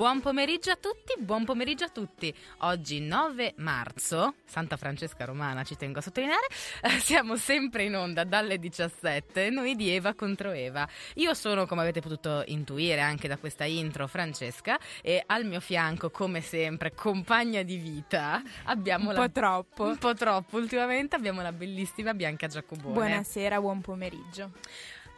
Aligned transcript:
Buon 0.00 0.22
pomeriggio 0.22 0.70
a 0.70 0.76
tutti, 0.76 1.12
buon 1.18 1.44
pomeriggio 1.44 1.84
a 1.84 1.90
tutti. 1.90 2.34
Oggi 2.60 3.00
9 3.00 3.52
marzo, 3.58 4.36
Santa 4.46 4.78
Francesca 4.78 5.26
Romana, 5.26 5.62
ci 5.62 5.76
tengo 5.76 5.98
a 5.98 6.00
sottolineare, 6.00 6.46
eh, 6.80 6.98
siamo 7.00 7.36
sempre 7.36 7.84
in 7.84 7.94
onda 7.94 8.24
dalle 8.24 8.58
17, 8.58 9.50
noi 9.50 9.76
di 9.76 9.90
Eva 9.90 10.14
contro 10.14 10.52
Eva. 10.52 10.88
Io 11.16 11.34
sono, 11.34 11.66
come 11.66 11.82
avete 11.82 12.00
potuto 12.00 12.44
intuire 12.46 13.02
anche 13.02 13.28
da 13.28 13.36
questa 13.36 13.64
intro, 13.64 14.06
Francesca 14.06 14.78
e 15.02 15.22
al 15.26 15.44
mio 15.44 15.60
fianco, 15.60 16.08
come 16.08 16.40
sempre, 16.40 16.94
compagna 16.94 17.60
di 17.60 17.76
vita, 17.76 18.42
abbiamo 18.64 19.10
Un 19.10 19.16
la... 19.16 19.20
po' 19.20 19.30
troppo. 19.30 19.84
Un 19.84 19.98
po' 19.98 20.14
troppo, 20.14 20.56
ultimamente 20.56 21.14
abbiamo 21.14 21.42
la 21.42 21.52
bellissima 21.52 22.14
Bianca 22.14 22.46
Giacobone. 22.46 22.94
Buonasera, 22.94 23.60
buon 23.60 23.82
pomeriggio. 23.82 24.52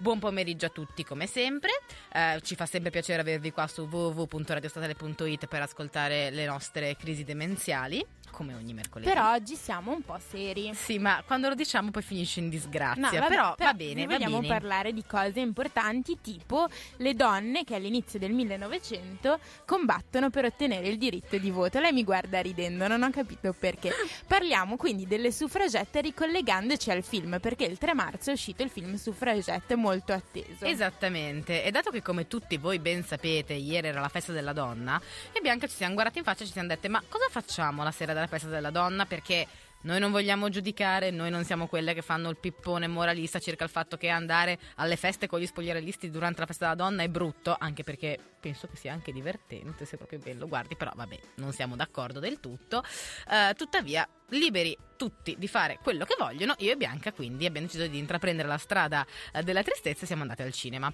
Buon 0.02 0.18
pomeriggio 0.18 0.66
a 0.66 0.70
tutti 0.70 1.04
come 1.04 1.28
sempre, 1.28 1.70
eh, 2.12 2.40
ci 2.42 2.56
fa 2.56 2.66
sempre 2.66 2.90
piacere 2.90 3.20
avervi 3.20 3.52
qua 3.52 3.68
su 3.68 3.82
www.radiostatale.it 3.82 5.46
per 5.46 5.62
ascoltare 5.62 6.30
le 6.30 6.44
nostre 6.44 6.96
crisi 6.96 7.22
demenziali, 7.22 8.04
come 8.32 8.54
ogni 8.54 8.72
mercoledì. 8.72 9.08
Però 9.08 9.32
oggi 9.32 9.54
siamo 9.54 9.92
un 9.92 10.02
po' 10.02 10.18
seri. 10.30 10.72
Sì, 10.74 10.98
ma 10.98 11.22
quando 11.24 11.48
lo 11.48 11.54
diciamo 11.54 11.90
poi 11.92 12.02
finisce 12.02 12.40
in 12.40 12.48
disgrazia, 12.48 13.00
No, 13.02 13.10
vabbè, 13.10 13.28
però, 13.28 13.54
però 13.54 13.70
va 13.70 13.74
bene, 13.76 14.06
va 14.06 14.14
vogliamo 14.14 14.40
bene. 14.40 14.48
parlare 14.48 14.92
di 14.92 15.04
cose 15.06 15.38
importanti 15.40 16.18
tipo 16.20 16.66
le 16.96 17.14
donne 17.14 17.62
che 17.62 17.74
all'inizio 17.76 18.18
del 18.18 18.32
1900 18.32 19.38
combattono 19.64 20.30
per 20.30 20.46
ottenere 20.46 20.88
il 20.88 20.98
diritto 20.98 21.36
di 21.38 21.50
voto. 21.50 21.78
Lei 21.78 21.92
mi 21.92 22.02
guarda 22.02 22.40
ridendo, 22.40 22.88
non 22.88 23.02
ho 23.02 23.10
capito 23.10 23.52
perché. 23.52 23.92
Parliamo 24.26 24.76
quindi 24.76 25.06
delle 25.06 25.30
suffragette 25.30 26.00
ricollegandoci 26.00 26.90
al 26.90 27.02
film, 27.04 27.38
perché 27.40 27.64
il 27.64 27.78
3 27.78 27.94
marzo 27.94 28.30
è 28.30 28.32
uscito 28.32 28.62
il 28.62 28.70
film 28.70 28.94
Suffragette 28.96 29.76
molto 29.76 30.12
atteso. 30.12 30.64
Esattamente, 30.64 31.62
e 31.62 31.70
dato 31.70 31.90
che 31.90 32.00
come 32.02 32.26
tutti 32.26 32.56
voi 32.56 32.78
ben 32.78 33.04
sapete, 33.04 33.52
ieri 33.52 33.88
era 33.88 34.00
la 34.00 34.08
festa 34.08 34.32
della 34.32 34.52
donna, 34.52 35.00
e 35.32 35.40
Bianca 35.40 35.66
ci 35.66 35.74
siamo 35.76 35.94
guardati 35.94 36.18
in 36.18 36.24
faccia 36.24 36.42
e 36.42 36.46
ci 36.46 36.52
siamo 36.52 36.68
dette 36.68 36.88
ma 36.88 37.02
cosa 37.08 37.26
facciamo 37.30 37.82
la 37.82 37.90
sera 37.90 38.12
della 38.24 38.38
festa 38.38 38.48
della 38.48 38.70
donna? 38.70 39.06
Perché 39.06 39.46
noi 39.82 39.98
non 39.98 40.12
vogliamo 40.12 40.48
giudicare, 40.48 41.10
noi 41.10 41.30
non 41.30 41.44
siamo 41.44 41.66
quelle 41.66 41.92
che 41.92 42.02
fanno 42.02 42.30
il 42.30 42.36
pippone 42.36 42.86
moralista 42.86 43.40
circa 43.40 43.64
il 43.64 43.70
fatto 43.70 43.96
che 43.96 44.08
andare 44.08 44.58
alle 44.76 44.94
feste 44.96 45.26
con 45.26 45.40
gli 45.40 45.46
spogliarellisti 45.46 46.08
durante 46.08 46.38
la 46.38 46.46
festa 46.46 46.66
della 46.66 46.88
donna 46.88 47.02
è 47.02 47.08
brutto, 47.08 47.56
anche 47.58 47.82
perché 47.82 48.16
penso 48.38 48.68
che 48.68 48.76
sia 48.76 48.92
anche 48.92 49.12
divertente 49.12 49.84
se 49.84 49.96
proprio 49.96 50.20
bello 50.20 50.46
guardi, 50.46 50.76
però 50.76 50.92
vabbè, 50.94 51.18
non 51.36 51.52
siamo 51.52 51.74
d'accordo 51.74 52.20
del 52.20 52.38
tutto. 52.38 52.84
Eh, 53.28 53.54
tuttavia, 53.54 54.08
liberi 54.28 54.76
tutti 54.96 55.34
di 55.36 55.48
fare 55.48 55.78
quello 55.82 56.04
che 56.04 56.14
vogliono, 56.16 56.54
io 56.58 56.70
e 56.70 56.76
Bianca 56.76 57.12
quindi 57.12 57.44
abbiamo 57.46 57.66
deciso 57.66 57.86
di 57.88 57.98
intraprendere 57.98 58.46
la 58.46 58.58
strada 58.58 59.04
eh, 59.32 59.42
della 59.42 59.64
tristezza 59.64 60.04
e 60.04 60.06
siamo 60.06 60.22
andate 60.22 60.44
al 60.44 60.52
cinema. 60.52 60.92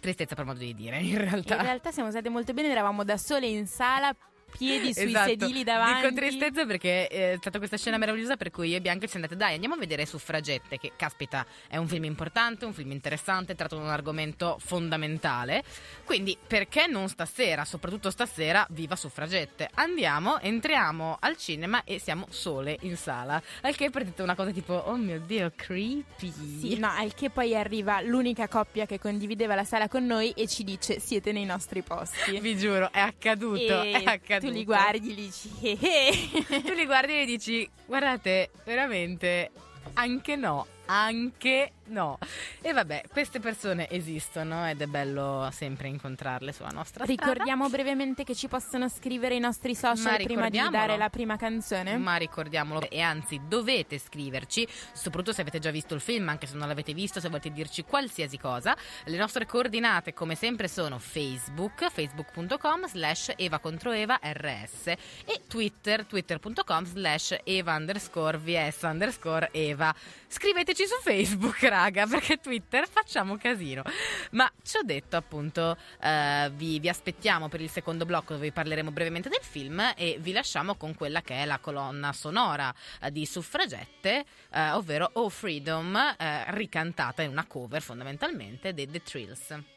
Tristezza 0.00 0.34
per 0.34 0.46
modo 0.46 0.58
di 0.58 0.74
dire, 0.74 0.98
in 1.00 1.18
realtà. 1.18 1.56
In 1.56 1.62
realtà 1.62 1.92
siamo 1.92 2.08
state 2.08 2.30
molto 2.30 2.54
bene, 2.54 2.70
eravamo 2.70 3.04
da 3.04 3.18
sole 3.18 3.46
in 3.46 3.66
sala, 3.66 4.16
piedi 4.56 4.92
sui 4.94 5.04
Esatto. 5.04 5.28
sedili 5.28 5.64
davanti. 5.64 6.02
Dico 6.02 6.14
tristezza 6.14 6.66
perché 6.66 7.08
eh, 7.08 7.32
è 7.32 7.36
stata 7.38 7.58
questa 7.58 7.76
scena 7.76 7.98
meravigliosa 7.98 8.36
per 8.36 8.50
cui 8.50 8.68
io 8.70 8.76
e 8.76 8.80
Bianca 8.80 9.06
ci 9.06 9.10
siamo 9.12 9.24
andate 9.26 9.42
dai 9.42 9.54
andiamo 9.54 9.74
a 9.74 9.78
vedere 9.78 10.06
Suffragette 10.06 10.78
che 10.78 10.92
caspita 10.96 11.44
è 11.68 11.76
un 11.76 11.88
film 11.88 12.04
importante, 12.04 12.64
un 12.64 12.72
film 12.72 12.90
interessante, 12.92 13.54
tratta 13.54 13.76
un 13.76 13.88
argomento 13.88 14.58
fondamentale 14.60 15.62
quindi 16.04 16.36
perché 16.46 16.86
non 16.86 17.08
stasera, 17.08 17.64
soprattutto 17.64 18.10
stasera, 18.10 18.66
viva 18.70 18.96
Suffragette 18.96 19.68
andiamo, 19.74 20.38
entriamo 20.40 21.16
al 21.20 21.36
cinema 21.36 21.84
e 21.84 21.98
siamo 21.98 22.26
sole 22.30 22.76
in 22.82 22.96
sala 22.96 23.40
al 23.62 23.74
che 23.74 23.90
per 23.90 24.06
una 24.18 24.34
cosa 24.34 24.50
tipo 24.50 24.74
oh 24.74 24.96
mio 24.96 25.20
dio 25.20 25.52
creepy 25.54 26.32
Sì, 26.60 26.78
no, 26.78 26.90
al 26.90 27.14
che 27.14 27.30
poi 27.30 27.56
arriva 27.56 28.00
l'unica 28.00 28.48
coppia 28.48 28.86
che 28.86 28.98
condivideva 28.98 29.54
la 29.54 29.64
sala 29.64 29.88
con 29.88 30.04
noi 30.04 30.30
e 30.32 30.46
ci 30.46 30.64
dice 30.64 31.00
siete 31.00 31.32
nei 31.32 31.44
nostri 31.44 31.82
posti. 31.82 32.38
vi 32.40 32.56
giuro 32.56 32.90
è 32.92 32.98
accaduto 32.98 33.82
e 33.82 33.92
è 33.92 34.04
accaduto 34.04 34.41
tu 34.42 34.50
li 34.50 34.64
guardi 34.64 35.12
e 35.12 35.14
dici 35.14 35.50
eh, 35.60 35.78
eh. 35.80 36.62
tu 36.62 36.72
li 36.72 36.84
guardi 36.84 37.20
e 37.20 37.24
dici 37.24 37.70
guardate 37.86 38.50
veramente 38.64 39.50
anche 39.94 40.34
no 40.34 40.66
anche 40.86 41.72
no. 41.86 42.18
E 42.60 42.72
vabbè 42.72 43.04
queste 43.10 43.40
persone 43.40 43.88
esistono 43.90 44.68
ed 44.68 44.80
è 44.80 44.86
bello 44.86 45.48
sempre 45.52 45.88
incontrarle 45.88 46.52
sulla 46.52 46.68
nostra 46.68 47.04
Ricordiamo 47.04 47.68
brevemente 47.68 48.24
che 48.24 48.34
ci 48.34 48.48
possono 48.48 48.88
scrivere 48.88 49.34
i 49.34 49.40
nostri 49.40 49.74
social 49.74 50.22
prima 50.22 50.48
di 50.48 50.60
dare 50.70 50.96
la 50.96 51.10
prima 51.10 51.36
canzone. 51.36 51.96
ma 51.96 52.16
ricordiamolo. 52.16 52.88
E 52.88 53.00
anzi 53.00 53.40
dovete 53.46 53.98
scriverci 53.98 54.66
soprattutto 54.92 55.32
se 55.34 55.40
avete 55.40 55.58
già 55.58 55.70
visto 55.70 55.94
il 55.94 56.00
film 56.00 56.28
anche 56.28 56.46
se 56.46 56.56
non 56.56 56.68
l'avete 56.68 56.92
visto 56.92 57.20
se 57.20 57.28
volete 57.28 57.50
dirci 57.50 57.84
qualsiasi 57.84 58.38
cosa. 58.38 58.76
Le 59.04 59.16
nostre 59.16 59.46
coordinate 59.46 60.12
come 60.12 60.34
sempre 60.34 60.68
sono 60.68 60.98
facebook 60.98 61.90
facebook.com 61.90 62.86
slash 62.86 63.32
eva 63.36 63.58
contro 63.58 63.92
eva 63.92 64.18
rs 64.22 64.86
e 64.86 65.40
twitter 65.46 66.04
twitter.com 66.04 66.84
slash 66.84 67.36
eva 67.44 67.74
underscore 67.74 68.38
vs 68.38 68.82
underscore 68.82 69.48
eva. 69.52 69.94
Scriveteci 70.28 70.86
su 70.86 70.94
facebook 71.02 71.70
raga 71.72 72.06
perché 72.06 72.36
twitter 72.36 72.86
facciamo 72.86 73.36
casino 73.36 73.82
ma 74.32 74.50
ci 74.62 74.76
ho 74.76 74.82
detto 74.82 75.16
appunto 75.16 75.76
eh, 76.00 76.50
vi, 76.54 76.78
vi 76.78 76.88
aspettiamo 76.88 77.48
per 77.48 77.60
il 77.62 77.70
secondo 77.70 78.04
blocco 78.04 78.34
dove 78.34 78.46
vi 78.46 78.52
parleremo 78.52 78.90
brevemente 78.90 79.28
del 79.28 79.42
film 79.42 79.80
e 79.96 80.18
vi 80.20 80.32
lasciamo 80.32 80.74
con 80.74 80.94
quella 80.94 81.22
che 81.22 81.34
è 81.36 81.44
la 81.46 81.58
colonna 81.58 82.12
sonora 82.12 82.74
eh, 83.00 83.10
di 83.10 83.24
Suffragette, 83.24 84.24
eh, 84.50 84.70
ovvero 84.70 85.10
Oh 85.14 85.28
Freedom, 85.28 85.96
eh, 85.96 86.44
ricantata 86.52 87.22
in 87.22 87.30
una 87.30 87.46
cover 87.46 87.80
fondamentalmente 87.80 88.74
dei 88.74 88.88
The 88.88 89.02
Trills. 89.02 89.71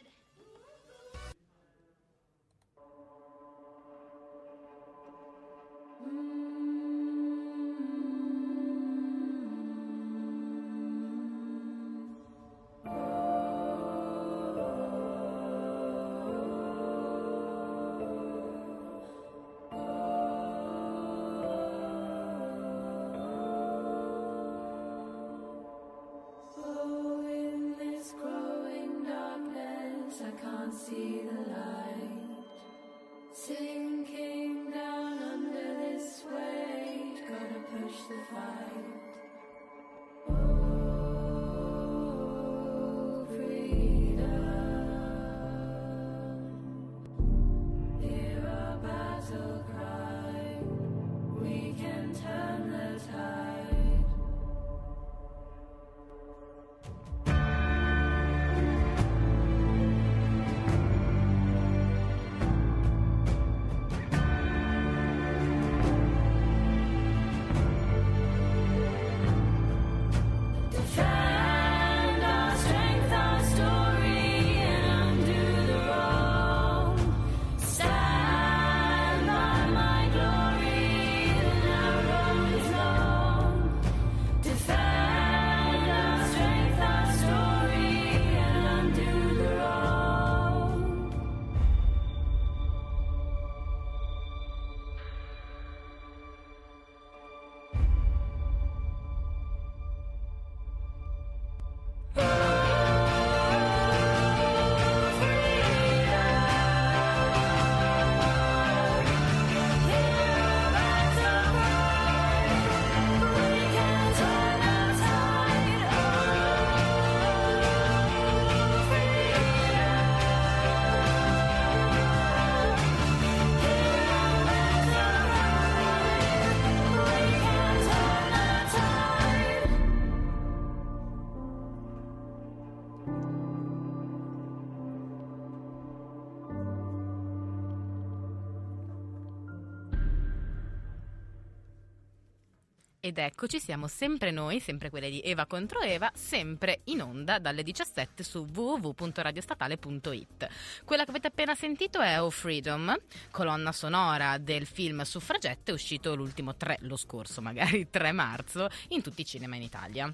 Ed 143.06 143.20
eccoci, 143.20 143.60
siamo 143.60 143.86
sempre 143.88 144.32
noi, 144.32 144.60
sempre 144.60 144.90
quelle 144.90 145.12
di 145.12 145.20
Eva 145.20 145.46
contro 145.46 145.82
Eva, 145.82 146.12
sempre 146.16 146.80
in 146.86 147.04
onda 147.04 147.38
dalle 147.38 147.62
17 147.62 148.24
su 148.24 148.48
www.radiostatale.it. 148.52 150.50
Quella 150.84 151.04
che 151.04 151.12
avete 151.12 151.28
appena 151.28 151.54
sentito 151.54 152.00
è 152.00 152.20
Oh 152.20 152.32
Freedom, 152.32 152.98
colonna 153.30 153.72
sonora 153.72 154.40
del 154.40 154.66
film 154.66 155.04
Suffragette, 155.04 155.72
uscito 155.72 156.16
l'ultimo 156.16 156.56
3, 156.56 156.78
lo 156.80 156.98
scorso 156.98 157.44
magari 157.44 157.88
3 157.94 158.12
marzo, 158.12 158.70
in 158.88 159.04
tutti 159.04 159.22
i 159.22 159.26
cinema 159.26 159.56
in 159.56 159.62
Italia. 159.62 160.12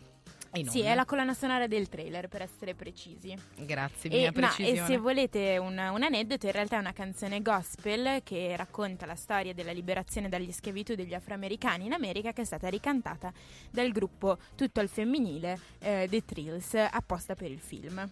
Sì, 0.67 0.81
è 0.81 0.93
la 0.95 1.05
colonna 1.05 1.33
sonora 1.33 1.67
del 1.67 1.87
trailer, 1.87 2.27
per 2.27 2.41
essere 2.41 2.75
precisi. 2.75 3.35
Grazie, 3.55 4.09
E, 4.09 4.13
mia 4.17 4.21
no, 4.23 4.29
e 4.29 4.31
precisione. 4.31 4.85
se 4.85 4.97
volete 4.97 5.57
un, 5.57 5.77
un 5.77 6.03
aneddoto, 6.03 6.45
in 6.45 6.51
realtà 6.51 6.75
è 6.75 6.79
una 6.79 6.91
canzone 6.93 7.41
gospel 7.41 8.21
che 8.23 8.55
racconta 8.57 9.05
la 9.05 9.15
storia 9.15 9.53
della 9.53 9.71
liberazione 9.71 10.27
dagli 10.29 10.51
schiavitù 10.51 10.95
degli 10.95 11.13
afroamericani 11.13 11.85
in 11.85 11.93
America, 11.93 12.33
che 12.33 12.41
è 12.41 12.45
stata 12.45 12.67
ricantata 12.67 13.31
dal 13.69 13.91
gruppo 13.91 14.37
tutto 14.55 14.79
al 14.81 14.89
femminile 14.89 15.57
eh, 15.79 16.07
The 16.09 16.25
Trills, 16.25 16.73
apposta 16.73 17.33
per 17.35 17.49
il 17.49 17.59
film. 17.59 18.09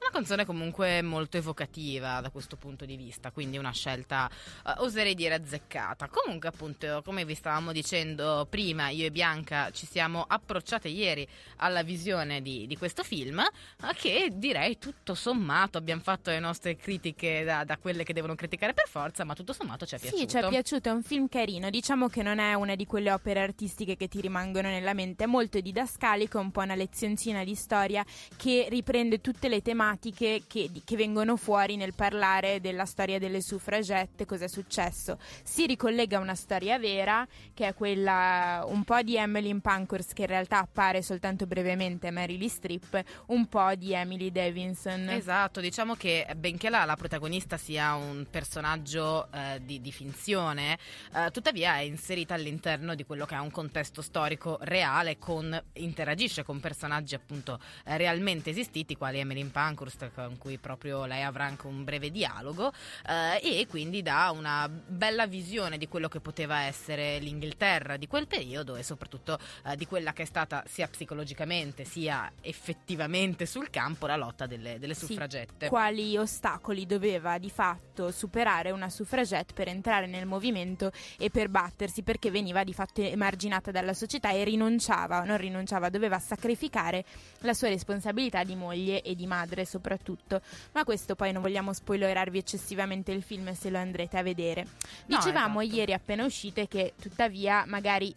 Una 0.00 0.10
canzone 0.10 0.44
comunque 0.44 1.02
molto 1.02 1.36
evocativa 1.36 2.20
da 2.20 2.30
questo 2.30 2.56
punto 2.56 2.84
di 2.84 2.96
vista, 2.96 3.30
quindi 3.30 3.58
una 3.58 3.72
scelta, 3.72 4.28
eh, 4.66 4.74
oserei 4.78 5.14
dire, 5.14 5.34
azzeccata. 5.34 6.08
Comunque, 6.08 6.48
appunto, 6.48 7.02
come 7.04 7.24
vi 7.24 7.34
stavamo 7.34 7.72
dicendo 7.72 8.46
prima, 8.48 8.88
io 8.88 9.06
e 9.06 9.10
Bianca 9.10 9.70
ci 9.70 9.86
siamo 9.86 10.24
approcciate 10.26 10.88
ieri 10.88 11.26
alla 11.56 11.82
visione 11.82 12.40
di, 12.42 12.66
di 12.66 12.76
questo 12.76 13.02
film, 13.02 13.38
eh, 13.38 13.94
che 13.94 14.30
direi 14.32 14.78
tutto 14.78 15.14
sommato 15.14 15.78
abbiamo 15.78 16.02
fatto 16.02 16.30
le 16.30 16.40
nostre 16.40 16.76
critiche 16.76 17.44
da, 17.44 17.64
da 17.64 17.76
quelle 17.76 18.04
che 18.04 18.12
devono 18.12 18.34
criticare 18.34 18.72
per 18.72 18.88
forza, 18.88 19.24
ma 19.24 19.34
tutto 19.34 19.52
sommato 19.52 19.86
ci 19.86 19.96
è 19.96 19.98
piaciuto. 19.98 20.20
Sì, 20.20 20.28
ci 20.28 20.36
è 20.38 20.48
piaciuto, 20.48 20.88
è 20.88 20.92
un 20.92 21.02
film 21.02 21.28
carino. 21.28 21.70
Diciamo 21.70 22.08
che 22.08 22.22
non 22.22 22.38
è 22.38 22.54
una 22.54 22.74
di 22.74 22.86
quelle 22.86 23.12
opere 23.12 23.40
artistiche 23.40 23.96
che 23.96 24.08
ti 24.08 24.20
rimangono 24.20 24.68
nella 24.68 24.94
mente, 24.94 25.24
è 25.24 25.26
molto 25.26 25.60
didascalico, 25.60 26.38
un 26.38 26.50
po' 26.50 26.60
una 26.60 26.74
lezioncina 26.74 27.44
di 27.44 27.54
storia 27.54 28.04
che 28.36 28.66
riprende 28.68 29.20
tutte 29.20 29.48
le 29.48 29.59
tematiche 29.62 30.42
che, 30.46 30.70
che 30.84 30.96
vengono 30.96 31.36
fuori 31.36 31.76
nel 31.76 31.94
parlare 31.94 32.60
della 32.60 32.84
storia 32.84 33.18
delle 33.18 33.40
suffragette, 33.42 34.26
cosa 34.26 34.44
è 34.44 34.48
successo. 34.48 35.18
Si 35.42 35.66
ricollega 35.66 36.18
a 36.18 36.20
una 36.20 36.34
storia 36.34 36.78
vera, 36.78 37.26
che 37.54 37.66
è 37.66 37.74
quella 37.74 38.64
un 38.66 38.84
po' 38.84 39.02
di 39.02 39.16
Emmeline 39.16 39.60
Pankhurst, 39.60 40.12
che 40.12 40.22
in 40.22 40.28
realtà 40.28 40.58
appare 40.58 41.02
soltanto 41.02 41.46
brevemente 41.46 42.10
Lee 42.10 42.48
Streep, 42.48 43.02
un 43.26 43.46
po' 43.46 43.74
di 43.74 43.92
Emily 43.92 44.30
Davidson. 44.30 45.08
Esatto, 45.10 45.60
diciamo 45.60 45.94
che 45.94 46.26
benché 46.36 46.68
la, 46.68 46.84
la 46.84 46.96
protagonista 46.96 47.56
sia 47.56 47.94
un 47.94 48.26
personaggio 48.30 49.30
eh, 49.32 49.60
di, 49.64 49.80
di 49.80 49.92
finzione, 49.92 50.78
eh, 51.14 51.30
tuttavia 51.30 51.76
è 51.76 51.80
inserita 51.80 52.34
all'interno 52.34 52.94
di 52.94 53.04
quello 53.04 53.26
che 53.26 53.34
è 53.34 53.38
un 53.38 53.50
contesto 53.50 54.02
storico 54.02 54.58
reale, 54.62 55.18
con, 55.18 55.60
interagisce 55.74 56.42
con 56.42 56.60
personaggi 56.60 57.14
appunto 57.14 57.58
eh, 57.84 57.96
realmente 57.96 58.50
esistiti, 58.50 58.96
quali 58.96 59.18
Emily 59.18 59.40
Pankhurst, 59.50 60.10
con 60.14 60.38
cui 60.38 60.58
proprio 60.58 61.04
lei 61.04 61.22
avrà 61.22 61.44
anche 61.44 61.66
un 61.66 61.84
breve 61.84 62.10
dialogo, 62.10 62.72
eh, 63.06 63.40
e 63.60 63.66
quindi 63.68 64.02
dà 64.02 64.30
una 64.30 64.68
bella 64.68 65.26
visione 65.26 65.78
di 65.78 65.88
quello 65.88 66.08
che 66.08 66.20
poteva 66.20 66.60
essere 66.62 67.18
l'Inghilterra 67.18 67.96
di 67.96 68.06
quel 68.06 68.26
periodo 68.26 68.76
e 68.76 68.82
soprattutto 68.82 69.38
eh, 69.66 69.76
di 69.76 69.86
quella 69.86 70.12
che 70.12 70.22
è 70.22 70.26
stata 70.26 70.62
sia 70.66 70.86
psicologicamente 70.86 71.84
sia 71.84 72.30
effettivamente 72.40 73.46
sul 73.46 73.70
campo 73.70 74.06
la 74.06 74.16
lotta 74.16 74.46
delle, 74.46 74.78
delle 74.78 74.94
Sì, 74.94 75.06
suffragette. 75.06 75.68
quali 75.68 76.16
ostacoli 76.16 76.86
doveva 76.86 77.38
di 77.38 77.50
fatto 77.50 78.10
superare 78.10 78.70
una 78.70 78.88
suffragette 78.88 79.52
per 79.52 79.68
entrare 79.68 80.06
nel 80.06 80.26
movimento 80.26 80.92
e 81.18 81.30
per 81.30 81.48
battersi 81.48 82.02
perché 82.02 82.30
veniva 82.30 82.64
di 82.64 82.72
fatto 82.72 83.00
emarginata 83.02 83.70
dalla 83.70 83.94
società 83.94 84.30
e 84.30 84.44
rinunciava, 84.44 85.22
non 85.24 85.36
rinunciava, 85.36 85.88
doveva 85.88 86.18
sacrificare 86.18 87.04
la 87.40 87.54
sua 87.54 87.68
responsabilità 87.68 88.44
di 88.44 88.54
moglie 88.54 89.02
e 89.02 89.14
di 89.14 89.26
madre 89.26 89.39
soprattutto. 89.64 90.40
Ma 90.72 90.84
questo 90.84 91.14
poi 91.14 91.32
non 91.32 91.42
vogliamo 91.42 91.72
spoilerarvi 91.72 92.38
eccessivamente 92.38 93.12
il 93.12 93.22
film 93.22 93.52
se 93.54 93.70
lo 93.70 93.78
andrete 93.78 94.18
a 94.18 94.22
vedere. 94.22 94.66
No, 95.06 95.16
Dicevamo 95.16 95.60
esatto. 95.60 95.76
ieri 95.76 95.92
appena 95.92 96.24
uscite 96.24 96.68
che 96.68 96.94
tuttavia 97.00 97.64
magari 97.66 98.14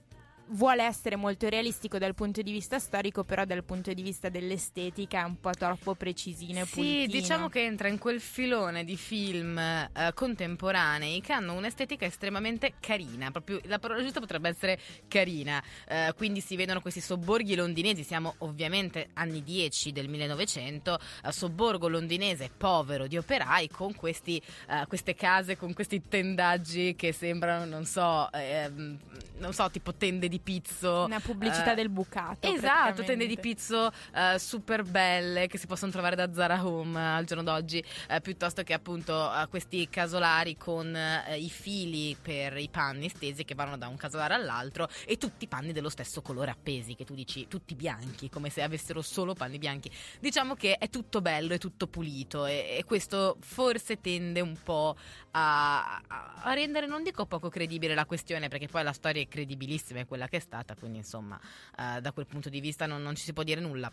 vuole 0.53 0.83
essere 0.83 1.15
molto 1.15 1.47
realistico 1.49 1.97
dal 1.97 2.13
punto 2.13 2.41
di 2.41 2.51
vista 2.51 2.79
storico, 2.79 3.23
però 3.23 3.45
dal 3.45 3.63
punto 3.63 3.93
di 3.93 4.01
vista 4.01 4.29
dell'estetica 4.29 5.21
è 5.21 5.23
un 5.23 5.39
po' 5.39 5.51
troppo 5.51 5.95
precisino 5.95 6.59
e 6.59 6.65
Sì, 6.65 6.73
pulitino. 6.73 7.07
diciamo 7.19 7.49
che 7.49 7.63
entra 7.63 7.87
in 7.87 7.97
quel 7.97 8.19
filone 8.19 8.83
di 8.83 8.95
film 8.95 9.57
eh, 9.57 9.89
contemporanei 10.13 11.21
che 11.21 11.33
hanno 11.33 11.53
un'estetica 11.53 12.05
estremamente 12.05 12.73
carina, 12.79 13.31
proprio 13.31 13.59
la 13.65 13.79
parola 13.79 14.01
giusta 14.01 14.19
potrebbe 14.19 14.49
essere 14.49 14.79
carina. 15.07 15.61
Eh, 15.87 16.13
quindi 16.15 16.39
si 16.41 16.55
vedono 16.55 16.81
questi 16.81 17.01
sobborghi 17.01 17.55
londinesi, 17.55 18.03
siamo 18.03 18.35
ovviamente 18.39 19.09
anni 19.13 19.43
10 19.43 19.91
del 19.91 20.07
1900, 20.07 20.99
eh, 21.25 21.31
sobborgo 21.31 21.87
londinese 21.87 22.51
povero 22.55 23.07
di 23.07 23.17
operai 23.17 23.69
con 23.69 23.95
questi, 23.95 24.41
eh, 24.69 24.85
queste 24.87 25.15
case, 25.15 25.57
con 25.57 25.73
questi 25.73 26.03
tendaggi 26.07 26.95
che 26.95 27.11
sembrano, 27.11 27.65
non 27.65 27.85
so, 27.85 28.31
ehm, 28.31 28.99
non 29.39 29.53
so, 29.53 29.69
tipo 29.71 29.93
tende 29.95 30.27
di 30.27 30.39
pizzo. 30.43 31.05
Una 31.05 31.19
pubblicità 31.19 31.71
eh, 31.71 31.75
del 31.75 31.89
bucato. 31.89 32.51
Esatto, 32.51 33.03
tende 33.03 33.25
di 33.25 33.37
pizzo 33.39 33.91
eh, 34.13 34.37
super 34.37 34.83
belle 34.83 35.47
che 35.47 35.57
si 35.57 35.67
possono 35.67 35.91
trovare 35.91 36.15
da 36.15 36.31
Zara 36.33 36.65
Home 36.65 36.99
eh, 36.99 37.03
al 37.03 37.25
giorno 37.25 37.43
d'oggi, 37.43 37.83
eh, 38.09 38.21
piuttosto 38.21 38.63
che 38.63 38.73
appunto 38.73 39.31
eh, 39.33 39.47
questi 39.47 39.87
casolari 39.89 40.57
con 40.57 40.95
eh, 40.95 41.37
i 41.37 41.49
fili 41.49 42.15
per 42.21 42.57
i 42.57 42.69
panni 42.69 43.09
stesi 43.09 43.45
che 43.45 43.55
vanno 43.55 43.77
da 43.77 43.87
un 43.87 43.95
casolare 43.95 44.33
all'altro 44.33 44.89
e 45.05 45.17
tutti 45.17 45.45
i 45.45 45.47
panni 45.47 45.71
dello 45.71 45.89
stesso 45.89 46.21
colore 46.21 46.51
appesi, 46.51 46.95
che 46.95 47.05
tu 47.05 47.13
dici 47.13 47.47
tutti 47.47 47.75
bianchi, 47.75 48.29
come 48.29 48.49
se 48.49 48.61
avessero 48.61 49.01
solo 49.01 49.33
panni 49.33 49.57
bianchi. 49.57 49.89
Diciamo 50.19 50.55
che 50.55 50.77
è 50.77 50.89
tutto 50.89 51.21
bello, 51.21 51.53
è 51.53 51.57
tutto 51.57 51.87
pulito 51.87 52.45
e, 52.45 52.75
e 52.77 52.83
questo 52.83 53.37
forse 53.39 54.01
tende 54.01 54.41
un 54.41 54.57
po' 54.61 54.95
a- 55.31 56.01
a 56.43 56.53
rendere, 56.53 56.85
non 56.85 57.03
dico 57.03 57.25
poco 57.25 57.49
credibile 57.49 57.95
la 57.95 58.05
questione, 58.05 58.49
perché 58.49 58.67
poi 58.67 58.83
la 58.83 58.93
storia 58.93 59.21
è 59.21 59.27
credibilissima, 59.27 59.99
è 59.99 60.05
quella 60.05 60.22
che 60.27 60.37
è 60.37 60.39
stata, 60.39 60.75
quindi 60.75 60.99
insomma 60.99 61.39
eh, 61.77 62.01
da 62.01 62.11
quel 62.11 62.25
punto 62.25 62.49
di 62.49 62.59
vista 62.59 62.85
non, 62.85 63.01
non 63.01 63.15
ci 63.15 63.23
si 63.23 63.33
può 63.33 63.43
dire 63.43 63.61
nulla. 63.61 63.91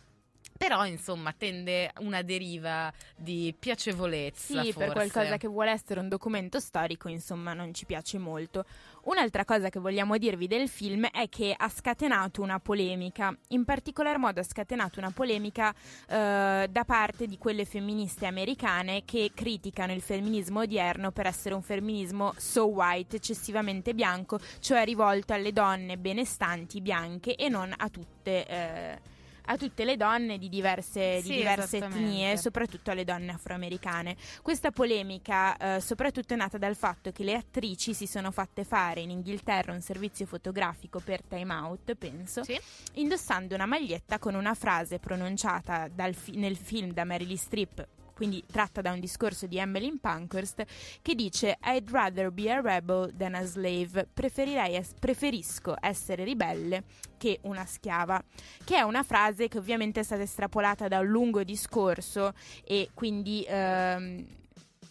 Però, 0.56 0.84
insomma, 0.84 1.32
tende 1.32 1.90
una 2.00 2.22
deriva 2.22 2.92
di 3.16 3.54
piacevolezza. 3.58 4.62
Sì, 4.62 4.72
per 4.74 4.90
forse. 4.90 4.92
qualcosa 4.92 5.36
che 5.38 5.48
vuole 5.48 5.70
essere 5.70 6.00
un 6.00 6.08
documento 6.08 6.60
storico, 6.60 7.08
insomma, 7.08 7.54
non 7.54 7.72
ci 7.72 7.86
piace 7.86 8.18
molto. 8.18 8.64
Un'altra 9.04 9.46
cosa 9.46 9.70
che 9.70 9.78
vogliamo 9.78 10.18
dirvi 10.18 10.46
del 10.46 10.68
film 10.68 11.06
è 11.06 11.30
che 11.30 11.54
ha 11.56 11.68
scatenato 11.70 12.42
una 12.42 12.60
polemica, 12.60 13.34
in 13.48 13.64
particolar 13.64 14.18
modo 14.18 14.40
ha 14.40 14.42
scatenato 14.42 14.98
una 14.98 15.10
polemica 15.10 15.74
eh, 16.06 16.68
da 16.70 16.84
parte 16.84 17.26
di 17.26 17.38
quelle 17.38 17.64
femministe 17.64 18.26
americane 18.26 19.06
che 19.06 19.30
criticano 19.34 19.94
il 19.94 20.02
femminismo 20.02 20.60
odierno 20.60 21.10
per 21.10 21.26
essere 21.26 21.54
un 21.54 21.62
femminismo 21.62 22.34
so 22.36 22.66
white, 22.66 23.16
eccessivamente 23.16 23.94
bianco, 23.94 24.38
cioè 24.58 24.84
rivolto 24.84 25.32
alle 25.32 25.54
donne 25.54 25.96
benestanti 25.96 26.82
bianche 26.82 27.34
e 27.34 27.48
non 27.48 27.72
a 27.74 27.88
tutte. 27.88 28.46
eh, 28.46 29.18
a 29.46 29.56
tutte 29.56 29.84
le 29.84 29.96
donne 29.96 30.38
di 30.38 30.48
diverse, 30.48 31.16
di 31.22 31.28
Sì, 31.28 31.36
diverse 31.36 31.76
esattamente. 31.78 32.04
etnie, 32.10 32.36
soprattutto 32.36 32.90
alle 32.90 33.04
donne 33.04 33.32
afroamericane. 33.32 34.16
Questa 34.42 34.70
polemica 34.70 35.56
eh, 35.56 35.80
soprattutto 35.80 36.34
è 36.34 36.36
nata 36.36 36.58
dal 36.58 36.76
fatto 36.76 37.10
che 37.12 37.24
le 37.24 37.34
attrici 37.34 37.94
si 37.94 38.06
sono 38.06 38.30
fatte 38.30 38.64
fare 38.64 39.00
in 39.00 39.10
Inghilterra 39.10 39.72
un 39.72 39.80
servizio 39.80 40.26
fotografico 40.26 41.00
per 41.00 41.22
Time 41.22 41.52
Out, 41.54 41.94
penso, 41.94 42.44
Sì. 42.44 42.58
indossando 42.94 43.54
una 43.54 43.66
maglietta 43.66 44.18
con 44.18 44.34
una 44.34 44.54
frase 44.54 44.98
pronunciata 44.98 45.88
fi- 46.12 46.36
nel 46.36 46.56
film 46.56 46.92
da 46.92 47.04
Mary 47.04 47.26
Lee 47.26 47.36
Streep 47.36 47.86
quindi 48.20 48.44
tratta 48.44 48.82
da 48.82 48.92
un 48.92 49.00
discorso 49.00 49.46
di 49.46 49.56
Emmeline 49.56 49.96
Pankhurst 49.98 50.62
che 51.00 51.14
dice 51.14 51.56
I'd 51.62 51.88
rather 51.88 52.30
be 52.30 52.52
a 52.52 52.60
rebel 52.60 53.10
than 53.16 53.34
a 53.34 53.46
slave. 53.46 54.08
Es- 54.12 54.92
preferisco 55.00 55.74
essere 55.80 56.24
ribelle 56.24 56.84
che 57.16 57.38
una 57.44 57.64
schiava. 57.64 58.22
Che 58.62 58.76
è 58.76 58.82
una 58.82 59.02
frase 59.04 59.48
che 59.48 59.56
ovviamente 59.56 60.00
è 60.00 60.02
stata 60.02 60.20
estrapolata 60.20 60.86
da 60.86 60.98
un 60.98 61.06
lungo 61.06 61.42
discorso 61.44 62.34
e 62.62 62.90
quindi 62.92 63.42
ehm, 63.48 64.26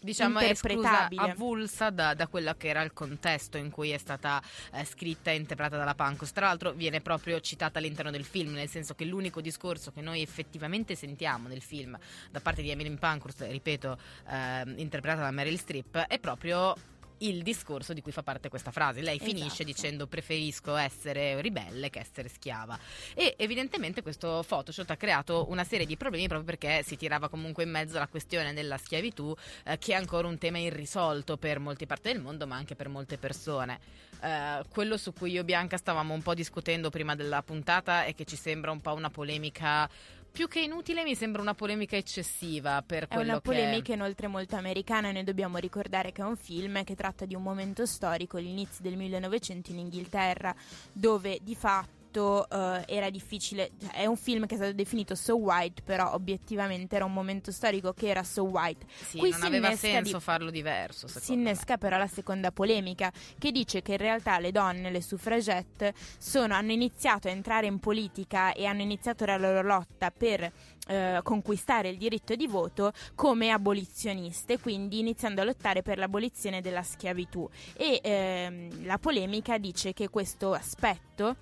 Diciamo 0.02 0.40
è 0.40 0.48
interpretabile. 0.48 1.32
avulsa 1.32 1.90
da, 1.90 2.14
da 2.14 2.28
quello 2.28 2.54
che 2.56 2.70
era 2.70 2.82
il 2.82 2.94
contesto 2.94 3.58
in 3.58 3.70
cui 3.70 3.90
è 3.90 3.98
stata 3.98 4.42
eh, 4.74 4.86
scritta 4.86 5.32
e 5.32 5.36
interpretata 5.36 5.78
dalla 5.78 5.96
Pancos. 5.96 6.32
Tra 6.32 6.48
l'altro 6.48 6.72
viene 6.72 7.02
proprio 7.02 7.40
citata 7.42 7.80
all'interno 7.80 8.12
del 8.12 8.24
film, 8.24 8.54
nel 8.54 8.70
senso 8.70 8.96
che 8.96 9.06
l'unico 9.06 9.42
discorso 9.42 9.92
che 9.92 10.02
noi 10.02 10.22
effettivamente 10.22 10.96
sentiamo 10.96 11.48
nel 11.48 11.62
film 11.62 11.98
da 12.32 12.40
parte 12.40 12.62
di 12.62 12.70
Emily 12.70 12.96
Pankhurst, 12.96 13.46
ripeto, 13.50 13.98
eh, 14.30 14.64
interpretata 14.78 15.24
da 15.24 15.32
Meryl 15.32 15.58
Streep, 15.58 15.98
è 15.98 16.20
proprio 16.20 16.76
il 17.20 17.44
discorso 17.44 17.94
di 17.94 18.02
cui 18.02 18.12
fa 18.12 18.24
parte 18.24 18.50
questa 18.50 18.72
frase. 18.72 19.02
Lei 19.02 19.20
finisce 19.20 19.48
Esatto. 19.48 19.64
dicendo 19.64 20.08
preferisco 20.08 20.76
essere 20.76 21.42
ribelle 21.42 21.90
che 21.90 22.00
essere 22.00 22.30
schiava. 22.30 22.78
E 23.14 23.36
evidentemente 23.38 24.02
questo 24.02 24.44
Photoshop 24.48 24.90
ha 24.90 24.96
creato 24.96 25.48
una 25.50 25.64
serie 25.64 25.86
di 25.86 25.98
problemi 25.98 26.28
proprio 26.28 26.46
perché 26.46 26.84
si 26.84 26.98
tirava 26.98 27.30
comunque 27.30 27.64
in 27.64 27.72
mezzo 27.72 27.98
la 27.98 28.08
questione 28.08 28.54
della 28.54 28.78
schiavitù, 28.78 29.36
eh, 29.66 29.78
che 29.78 29.94
è 29.94 29.96
ancora 29.96 30.28
un 30.28 30.38
tema 30.38 30.58
irrisolto 30.60 31.38
per 31.38 31.60
molte 31.60 31.86
parti 31.86 32.12
del 32.12 32.22
mondo, 32.22 32.48
ma 32.48 32.56
anche 32.56 32.76
per 32.76 32.90
molte 32.90 33.18
persone. 33.18 33.80
Eh, 34.22 34.64
quello 34.70 34.98
su 34.98 35.14
cui 35.14 35.32
io 35.32 35.42
e 35.42 35.46
Bianca 35.46 35.78
stavamo 35.78 36.14
un 36.14 36.22
po' 36.22 36.34
discutendo 36.34 36.90
prima 36.90 37.16
della 37.16 37.42
puntata 37.42 38.04
è 38.04 38.14
che 38.14 38.26
ci 38.26 38.36
sembra 38.36 38.72
un 38.72 38.82
po' 38.82 38.94
una 38.94 39.10
polemica. 39.10 39.90
Più 40.32 40.48
che 40.48 40.62
inutile, 40.62 41.04
mi 41.04 41.16
sembra 41.16 41.42
una 41.42 41.54
polemica 41.54 41.96
eccessiva 41.96 42.82
per 42.86 43.04
È 43.04 43.14
quello 43.14 43.32
una 43.32 43.42
polemica 43.42 43.94
inoltre 43.94 44.28
molto 44.28 44.56
americana 44.56 45.10
e 45.10 45.12
noi 45.12 45.24
dobbiamo 45.24 45.58
ricordare 45.58 46.12
che 46.12 46.22
è 46.22 46.26
un 46.26 46.38
film 46.38 46.84
che 46.84 46.96
tratta 46.96 47.26
di 47.26 47.36
un 47.36 47.44
momento 47.44 47.86
storico, 47.86 48.38
l'inizio 48.38 48.84
del 48.84 48.96
1900 48.96 49.72
in 49.72 49.80
Inghilterra, 49.80 50.56
dove 50.92 51.40
di 51.42 51.56
fatto 51.56 51.99
eh, 52.12 52.84
era 52.88 53.10
difficile, 53.10 53.72
cioè, 53.80 53.92
è 53.92 54.06
un 54.06 54.18
film 54.18 54.46
che 54.46 54.56
è 54.56 54.58
stato 54.58 54.74
definito 54.74 55.16
so 55.16 55.36
white, 55.38 55.82
però 55.84 56.14
obiettivamente 56.14 56.96
era 56.96 57.06
un 57.06 57.14
momento 57.14 57.52
storico 57.52 57.94
che 57.94 58.08
era 58.08 58.24
so 58.24 58.44
white. 58.44 58.86
Sì, 59.02 59.18
Qui 59.18 59.30
non 59.32 59.44
aveva 59.44 59.68
innesca 59.68 59.88
senso 59.88 60.18
di- 60.18 60.24
farlo 60.24 60.50
diverso. 60.50 61.08
Si 61.08 61.20
secondo 61.20 61.42
me. 61.44 61.50
innesca 61.50 61.78
però 61.78 61.98
la 61.98 62.08
seconda 62.08 62.52
polemica 62.52 63.12
che 63.38 63.52
dice 63.52 63.82
che 63.82 63.92
in 63.94 63.98
realtà 63.98 64.40
le 64.40 64.52
donne, 64.52 64.90
le 64.92 65.02
suffragette, 65.02 65.94
sono- 66.18 66.54
hanno 66.54 66.72
iniziato 66.72 67.28
a 67.28 67.32
entrare 67.32 67.68
in 67.68 67.80
politica 67.80 68.54
e 68.54 68.66
hanno 68.66 68.82
iniziato 68.82 69.26
la 69.26 69.38
loro 69.38 69.62
lotta 69.62 70.12
per 70.12 70.52
eh, 70.88 71.20
conquistare 71.24 71.90
il 71.90 71.98
diritto 71.98 72.36
di 72.36 72.48
voto 72.48 72.92
come 73.14 73.52
abolizioniste, 73.52 74.60
quindi 74.60 75.00
iniziando 75.00 75.42
a 75.42 75.44
lottare 75.44 75.84
per 75.84 75.98
l'abolizione 76.00 76.62
della 76.62 76.82
schiavitù. 76.82 77.48
E 77.76 78.00
ehm, 78.02 78.86
la 78.86 78.98
polemica 78.98 79.58
dice 79.60 79.94
che 79.94 80.10
questo 80.10 80.54
aspetto 80.54 81.36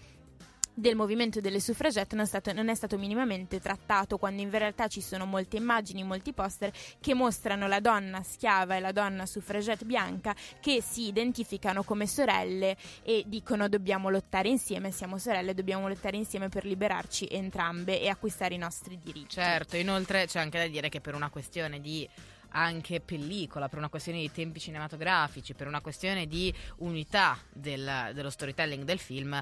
del 0.77 0.95
movimento 0.95 1.41
delle 1.41 1.59
suffragette 1.59 2.15
non 2.15 2.25
è, 2.25 2.27
stato, 2.27 2.53
non 2.53 2.69
è 2.69 2.75
stato 2.75 2.99
minimamente 2.99 3.59
trattato 3.59 4.19
quando 4.19 4.43
in 4.43 4.51
realtà 4.51 4.87
ci 4.87 5.01
sono 5.01 5.25
molte 5.25 5.57
immagini, 5.57 6.03
molti 6.03 6.33
poster 6.33 6.71
che 6.99 7.15
mostrano 7.15 7.67
la 7.67 7.79
donna 7.79 8.21
schiava 8.21 8.75
e 8.75 8.79
la 8.79 8.91
donna 8.91 9.25
suffragette 9.25 9.85
bianca 9.85 10.35
che 10.59 10.83
si 10.83 11.07
identificano 11.07 11.81
come 11.81 12.05
sorelle 12.05 12.77
e 13.01 13.23
dicono 13.25 13.67
dobbiamo 13.67 14.09
lottare 14.09 14.49
insieme, 14.49 14.91
siamo 14.91 15.17
sorelle, 15.17 15.55
dobbiamo 15.55 15.87
lottare 15.87 16.15
insieme 16.15 16.47
per 16.47 16.63
liberarci 16.63 17.27
entrambe 17.31 17.99
e 17.99 18.07
acquistare 18.09 18.53
i 18.53 18.59
nostri 18.59 18.99
diritti. 19.01 19.29
Certo, 19.29 19.77
inoltre 19.77 20.27
c'è 20.27 20.39
anche 20.39 20.59
da 20.59 20.67
dire 20.67 20.89
che 20.89 21.01
per 21.01 21.15
una 21.15 21.31
questione 21.31 21.81
di 21.81 22.07
anche 22.49 22.99
pellicola, 23.01 23.67
per 23.69 23.77
una 23.79 23.89
questione 23.89 24.19
di 24.19 24.31
tempi 24.31 24.59
cinematografici, 24.59 25.53
per 25.53 25.67
una 25.67 25.81
questione 25.81 26.27
di 26.27 26.53
unità 26.77 27.37
del- 27.51 28.11
dello 28.13 28.29
storytelling 28.29 28.83
del 28.83 28.99
film, 28.99 29.33
eh, 29.33 29.41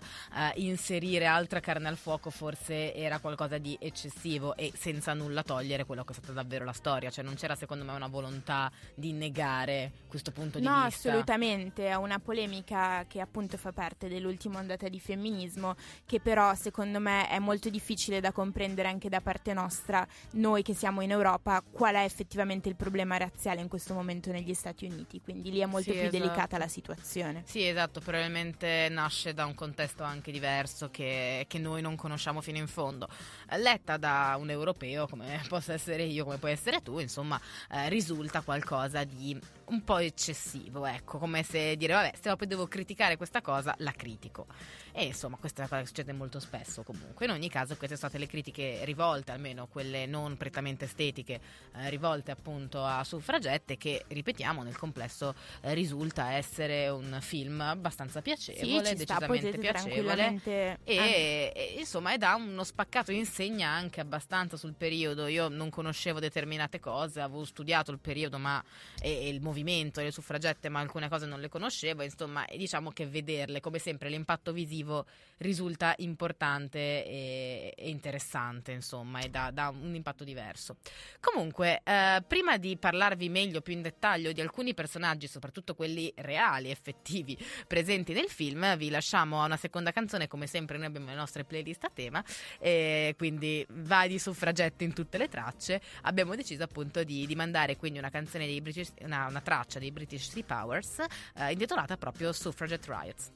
inserire 0.56 1.26
altra 1.26 1.60
carne 1.60 1.88
al 1.88 1.98
fuoco 1.98 2.30
forse 2.30 2.94
era 2.94 3.20
qualcosa 3.20 3.58
di 3.58 3.78
eccessivo 3.80 4.56
e 4.56 4.72
senza 4.76 5.14
nulla 5.14 5.44
togliere 5.44 5.86
quello 5.86 6.04
che 6.04 6.14
è 6.14 6.16
stata 6.16 6.34
davvero 6.34 6.66
la 6.66 6.74
storia, 6.74 7.10
cioè 7.10 7.24
non 7.24 7.36
c'era 7.36 7.56
secondo 7.56 7.84
me 7.86 7.92
una 7.94 8.08
volontà 8.08 8.72
di 8.96 9.12
negare 9.12 9.92
questo 10.08 10.32
punto 10.32 10.60
di 10.60 10.66
No, 10.66 10.84
vista. 10.86 11.10
assolutamente, 11.10 11.88
è 11.88 11.96
una 11.96 12.20
polemica 12.20 13.06
che 13.08 13.20
appunto 13.22 13.58
fa 13.58 13.72
parte 13.72 14.08
dell'ultima 14.08 14.60
ondata 14.60 14.88
di 14.90 15.00
femminismo, 15.00 15.76
che 16.06 16.20
però 16.20 16.54
secondo 16.56 17.00
me 17.00 17.28
è 17.30 17.40
molto 17.40 17.70
difficile 17.70 18.20
da 18.20 18.32
comprendere 18.32 18.88
anche 18.88 19.10
da 19.10 19.22
parte 19.22 19.54
nostra, 19.54 20.06
noi 20.32 20.64
che 20.64 20.74
siamo 20.74 21.02
in 21.02 21.12
Europa, 21.12 21.62
qual 21.72 21.96
è 21.96 22.04
effettivamente 22.04 22.68
il 22.70 22.76
problema 22.76 22.94
razziale 23.04 23.62
in 23.62 23.68
questo 23.68 23.94
momento 23.94 24.32
negli 24.32 24.54
Stati 24.54 24.86
Uniti, 24.86 25.22
quindi 25.22 25.52
lì 25.52 25.60
è 25.60 25.66
molto 25.66 25.92
Sì, 25.92 25.98
più 25.98 26.08
esatto. 26.08 26.24
delicata 26.24 26.58
la 26.58 26.68
situazione. 26.68 27.44
Sì, 27.46 27.68
esatto, 27.68 28.00
probabilmente 28.00 28.88
nasce 28.90 29.34
da 29.34 29.46
un 29.46 29.54
contesto 29.56 30.04
anche 30.04 30.32
diverso 30.32 30.90
che, 30.90 31.46
che 31.48 31.60
noi 31.60 31.82
non 31.82 31.96
conosciamo 31.96 32.42
fino 32.42 32.58
in 32.58 32.68
fondo. 32.68 33.08
Eh, 33.50 33.58
Letta 33.58 33.98
da 33.98 34.36
un 34.40 34.50
europeo, 34.50 35.08
come 35.08 35.42
posso 35.50 35.72
essere 35.74 36.04
io, 36.04 36.24
come 36.24 36.38
puoi 36.38 36.52
essere 36.52 36.82
tu, 36.82 37.00
insomma, 37.00 37.40
eh, 37.72 37.90
risulta 37.90 38.42
qualcosa 38.42 39.04
di 39.04 39.38
un 39.68 39.84
po' 39.84 39.98
eccessivo, 39.98 40.86
ecco, 40.86 41.18
come 41.18 41.44
se 41.44 41.76
dire, 41.76 41.94
vabbè, 41.94 42.14
se 42.20 42.36
poi 42.36 42.48
devo 42.48 42.68
criticare 42.68 43.18
questa 43.18 43.42
cosa, 43.42 43.74
la 43.80 43.92
critico. 43.92 44.46
E 44.92 45.06
insomma, 45.06 45.36
questa 45.38 45.58
è 45.58 45.60
una 45.62 45.70
cosa 45.70 45.82
che 45.82 45.88
succede 45.88 46.14
molto 46.14 46.40
spesso 46.40 46.84
comunque. 46.84 47.26
In 47.26 47.32
ogni 47.32 47.50
caso, 47.50 47.76
queste 47.76 47.98
sono 47.98 48.10
state 48.10 48.18
le 48.18 48.28
critiche 48.28 48.86
rivolte, 48.86 49.32
almeno 49.32 49.68
quelle 49.68 50.06
non 50.06 50.38
prettamente 50.38 50.86
estetiche, 50.86 51.40
eh, 51.76 51.90
rivolte 51.90 52.32
appunto 52.32 52.84
a 52.84 53.04
suffragette, 53.04 53.78
che 53.78 54.06
ripetiamo 54.08 54.64
nel 54.64 54.78
complesso 54.78 55.36
eh, 55.62 55.74
risulta 55.74 56.32
essere 56.32 56.88
un 56.90 57.18
film 57.22 57.60
abbastanza 57.62 58.22
piacevole, 58.22 58.86
sì, 58.86 58.96
ci 58.96 59.04
sta, 59.04 59.18
decisamente 59.20 59.28
potete 59.28 59.58
piacevole. 59.58 60.42
E, 60.84 61.52
e, 61.54 61.76
insomma 61.78 62.14
è 62.14 62.18
da 62.18 62.36
uno 62.36 62.64
spaccato 62.64 63.12
insegna 63.12 63.70
anche 63.70 64.00
abbastanza 64.00 64.58
sul 64.58 64.76
periodo. 64.76 65.28
Io 65.28 65.50
non 65.50 65.70
conoscevo 65.70 66.20
determinate 66.20 66.80
cose, 66.80 67.20
avevo 67.20 67.44
studiato 67.44 67.92
il 67.92 68.00
periodo 68.00 68.38
ma, 68.38 68.64
e, 69.02 69.10
e 69.10 69.30
il 69.30 69.42
movimento 69.42 69.55
e 69.62 70.04
le 70.04 70.12
suffragette, 70.12 70.70
ma 70.70 70.80
alcune 70.80 71.10
cose 71.10 71.26
non 71.26 71.40
le 71.40 71.50
conoscevo. 71.50 72.04
Insomma, 72.04 72.46
diciamo 72.56 72.92
che 72.92 73.08
vederle, 73.08 73.60
come 73.62 73.80
sempre, 73.80 74.10
l'impatto 74.10 74.52
visivo 74.52 75.06
risulta 75.38 75.94
importante 75.98 76.80
e, 77.06 77.74
e 77.76 77.90
interessante, 77.90 78.72
insomma, 78.72 79.20
e 79.20 79.30
dà, 79.30 79.74
un 79.74 79.94
impatto 79.96 80.24
diverso. 80.24 80.78
Comunque, 81.20 81.82
eh, 81.84 82.24
prima 82.28 82.58
di 82.58 82.78
parlarvi 82.78 83.30
meglio, 83.30 83.62
più 83.62 83.74
in 83.74 83.82
dettaglio 83.82 84.32
di 84.32 84.42
alcuni 84.42 84.74
personaggi, 84.74 85.28
soprattutto 85.28 85.76
quelli 85.76 86.12
reali, 86.18 86.70
effettivi, 86.70 87.38
presenti 87.68 88.14
nel 88.14 88.30
film, 88.30 88.76
vi 88.78 88.90
lasciamo 88.90 89.42
a 89.42 89.46
una 89.46 89.58
seconda 89.58 89.92
canzone, 89.92 90.28
come 90.28 90.48
sempre 90.48 90.78
noi 90.78 90.88
abbiamo 90.88 91.08
le 91.08 91.16
nostre 91.16 91.44
playlist 91.44 91.84
a 91.84 91.92
tema, 91.94 92.24
e 92.60 93.14
quindi 93.18 93.66
vari 93.70 94.20
suffragetti 94.20 94.84
in 94.84 94.94
tutte 94.94 95.18
le 95.18 95.28
tracce. 95.28 95.82
Abbiamo 96.04 96.36
deciso 96.36 96.64
appunto 96.64 97.04
di, 97.04 97.26
di 97.26 97.36
mandare 97.36 97.78
quindi 97.78 98.00
una 98.00 98.10
canzone 98.10 98.46
dei 98.46 98.62
British, 98.62 98.94
una, 99.02 99.28
una 99.28 99.42
traccia 99.46 99.78
dei 99.80 99.92
British 99.92 100.28
Sea 100.28 100.44
Powers, 100.44 101.06
eh, 101.36 101.52
intitolata 101.52 101.96
proprio 101.96 102.34
Suffragette 102.34 102.88
Riots. 102.90 103.32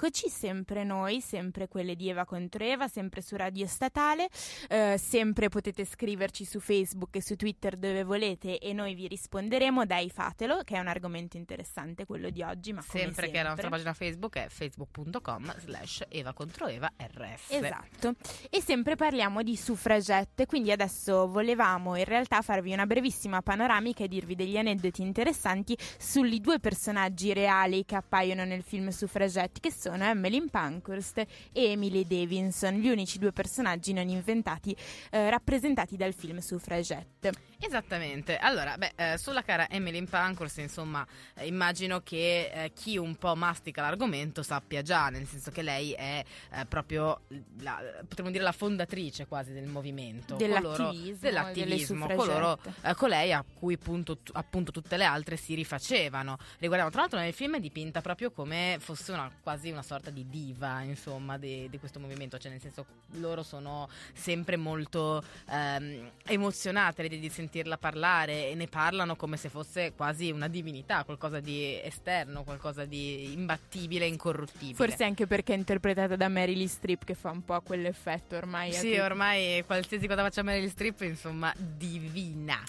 Rieccoci, 0.00 0.30
sempre 0.30 0.82
noi, 0.82 1.20
sempre 1.20 1.68
quelle 1.68 1.94
di 1.94 2.08
Eva 2.08 2.24
contro 2.24 2.64
Eva, 2.64 2.88
sempre 2.88 3.20
su 3.20 3.36
Radio 3.36 3.66
Statale, 3.66 4.28
eh, 4.68 4.96
sempre 4.96 5.50
potete 5.50 5.84
scriverci 5.84 6.46
su 6.46 6.58
Facebook 6.58 7.16
e 7.16 7.22
su 7.22 7.36
Twitter 7.36 7.76
dove 7.76 8.02
volete 8.02 8.58
e 8.58 8.72
noi 8.72 8.94
vi 8.94 9.06
risponderemo, 9.06 9.84
dai 9.84 10.08
fatelo, 10.08 10.62
che 10.64 10.76
è 10.76 10.78
un 10.78 10.86
argomento 10.86 11.36
interessante 11.36 12.06
quello 12.06 12.30
di 12.30 12.42
oggi, 12.42 12.72
ma 12.72 12.82
come 12.86 13.02
Sempre, 13.02 13.30
che 13.30 13.36
la 13.42 13.50
nostra 13.50 13.68
sempre. 13.68 13.70
pagina 13.70 13.92
Facebook 13.92 14.36
è 14.36 14.46
facebook.com 14.48 15.58
slash 15.58 16.04
Eva 16.08 16.32
contro 16.32 16.66
Eva 16.66 16.90
RS. 16.96 17.50
Esatto, 17.50 18.14
e 18.48 18.62
sempre 18.62 18.96
parliamo 18.96 19.42
di 19.42 19.54
suffragette, 19.54 20.46
quindi 20.46 20.72
adesso 20.72 21.28
volevamo 21.28 21.96
in 21.96 22.04
realtà 22.04 22.40
farvi 22.40 22.72
una 22.72 22.86
brevissima 22.86 23.42
panoramica 23.42 24.04
e 24.04 24.08
dirvi 24.08 24.34
degli 24.34 24.56
aneddoti 24.56 25.02
interessanti 25.02 25.76
sui 25.98 26.40
due 26.40 26.58
personaggi 26.58 27.34
reali 27.34 27.84
che 27.84 27.96
appaiono 27.96 28.44
nel 28.44 28.62
film 28.62 28.88
Suffragetti, 28.88 29.60
che 29.60 29.70
sono 29.70 29.89
Emmeline 29.98 30.48
Pankhurst 30.50 31.18
e 31.18 31.26
Emily 31.52 32.06
Davidson, 32.06 32.74
gli 32.74 32.88
unici 32.88 33.18
due 33.18 33.32
personaggi 33.32 33.92
non 33.92 34.08
inventati 34.08 34.76
eh, 35.10 35.30
rappresentati 35.30 35.96
dal 35.96 36.14
film 36.14 36.38
Suffragette. 36.38 37.49
Esattamente. 37.62 38.38
Allora, 38.38 38.78
beh, 38.78 38.92
eh, 38.96 39.18
sulla 39.18 39.42
cara 39.42 39.68
Emily 39.68 40.02
Pankhurst, 40.04 40.58
insomma, 40.58 41.06
eh, 41.34 41.46
immagino 41.46 42.00
che 42.00 42.50
eh, 42.52 42.72
chi 42.72 42.96
un 42.96 43.16
po' 43.16 43.34
mastica 43.36 43.82
l'argomento 43.82 44.42
sappia 44.42 44.80
già, 44.80 45.10
nel 45.10 45.26
senso 45.26 45.50
che 45.50 45.60
lei 45.60 45.92
è 45.92 46.24
eh, 46.52 46.64
proprio, 46.64 47.20
la, 47.58 47.78
potremmo 48.08 48.30
dire, 48.30 48.42
la 48.42 48.52
fondatrice 48.52 49.26
quasi 49.26 49.52
del 49.52 49.66
movimento. 49.66 50.36
coloro- 50.36 50.60
Dell'attivismo, 50.70 51.18
dell'attivismo, 51.20 52.06
delle 52.06 52.18
coloro, 52.18 52.58
eh, 52.80 52.94
colei 52.94 53.32
a 53.32 53.44
cui 53.58 53.74
appunto, 53.74 54.16
tu- 54.16 54.32
appunto 54.34 54.72
tutte 54.72 54.96
le 54.96 55.04
altre 55.04 55.36
si 55.36 55.54
rifacevano. 55.54 56.38
Riguardavano, 56.58 56.90
tra 56.90 57.00
l'altro 57.02 57.18
nel 57.18 57.34
film 57.34 57.56
è 57.56 57.60
dipinta 57.60 58.00
proprio 58.00 58.30
come 58.30 58.78
fosse 58.80 59.12
una, 59.12 59.30
quasi 59.42 59.70
una 59.70 59.82
sorta 59.82 60.08
di 60.08 60.26
diva, 60.30 60.80
insomma, 60.80 61.36
di, 61.36 61.68
di 61.68 61.78
questo 61.78 62.00
movimento, 62.00 62.38
cioè 62.38 62.50
nel 62.50 62.60
senso 62.60 62.86
loro 63.14 63.42
sono 63.42 63.86
sempre 64.14 64.56
molto 64.56 65.22
ehm, 65.50 66.10
emozionate 66.24 67.06
di, 67.06 67.18
di 67.20 67.28
sentirla 67.50 67.76
parlare 67.76 68.48
e 68.48 68.54
ne 68.54 68.68
parlano 68.68 69.16
come 69.16 69.36
se 69.36 69.48
fosse 69.48 69.92
quasi 69.96 70.30
una 70.30 70.46
divinità, 70.46 71.02
qualcosa 71.02 71.40
di 71.40 71.78
esterno, 71.82 72.44
qualcosa 72.44 72.84
di 72.84 73.32
imbattibile, 73.32 74.06
incorruttibile. 74.06 74.74
Forse 74.74 75.02
anche 75.02 75.26
perché 75.26 75.52
è 75.52 75.56
interpretata 75.56 76.14
da 76.14 76.28
Meryl 76.28 76.68
Streep 76.68 77.04
che 77.04 77.14
fa 77.14 77.30
un 77.30 77.44
po' 77.44 77.60
quell'effetto 77.60 78.36
ormai. 78.36 78.72
Sì, 78.72 78.96
ormai 78.98 79.64
qualsiasi 79.66 80.06
cosa 80.06 80.22
faccia 80.22 80.42
Meryl 80.42 80.70
Streep, 80.70 81.00
insomma, 81.00 81.52
divina. 81.56 82.62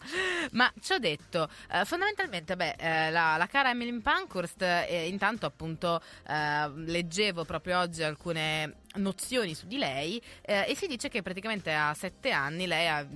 Ma 0.51 0.71
ci 0.81 0.93
ho 0.93 0.97
detto, 0.97 1.47
eh, 1.71 1.85
fondamentalmente, 1.85 2.55
beh, 2.55 2.75
eh, 2.79 3.11
la, 3.11 3.37
la 3.37 3.45
cara 3.45 3.69
Emily 3.69 3.95
Pankhurst, 3.99 4.63
eh, 4.63 5.07
intanto 5.07 5.45
appunto 5.45 6.01
eh, 6.27 6.71
leggevo 6.73 7.45
proprio 7.45 7.79
oggi 7.79 8.01
alcune 8.01 8.77
nozioni 8.95 9.53
su 9.53 9.67
di 9.67 9.77
lei 9.77 10.21
eh, 10.41 10.65
e 10.67 10.75
si 10.75 10.87
dice 10.87 11.07
che 11.07 11.21
praticamente 11.21 11.71
a 11.71 11.93
sette 11.93 12.31
anni 12.31 12.65
lei 12.65 12.87
ha... 12.87 13.07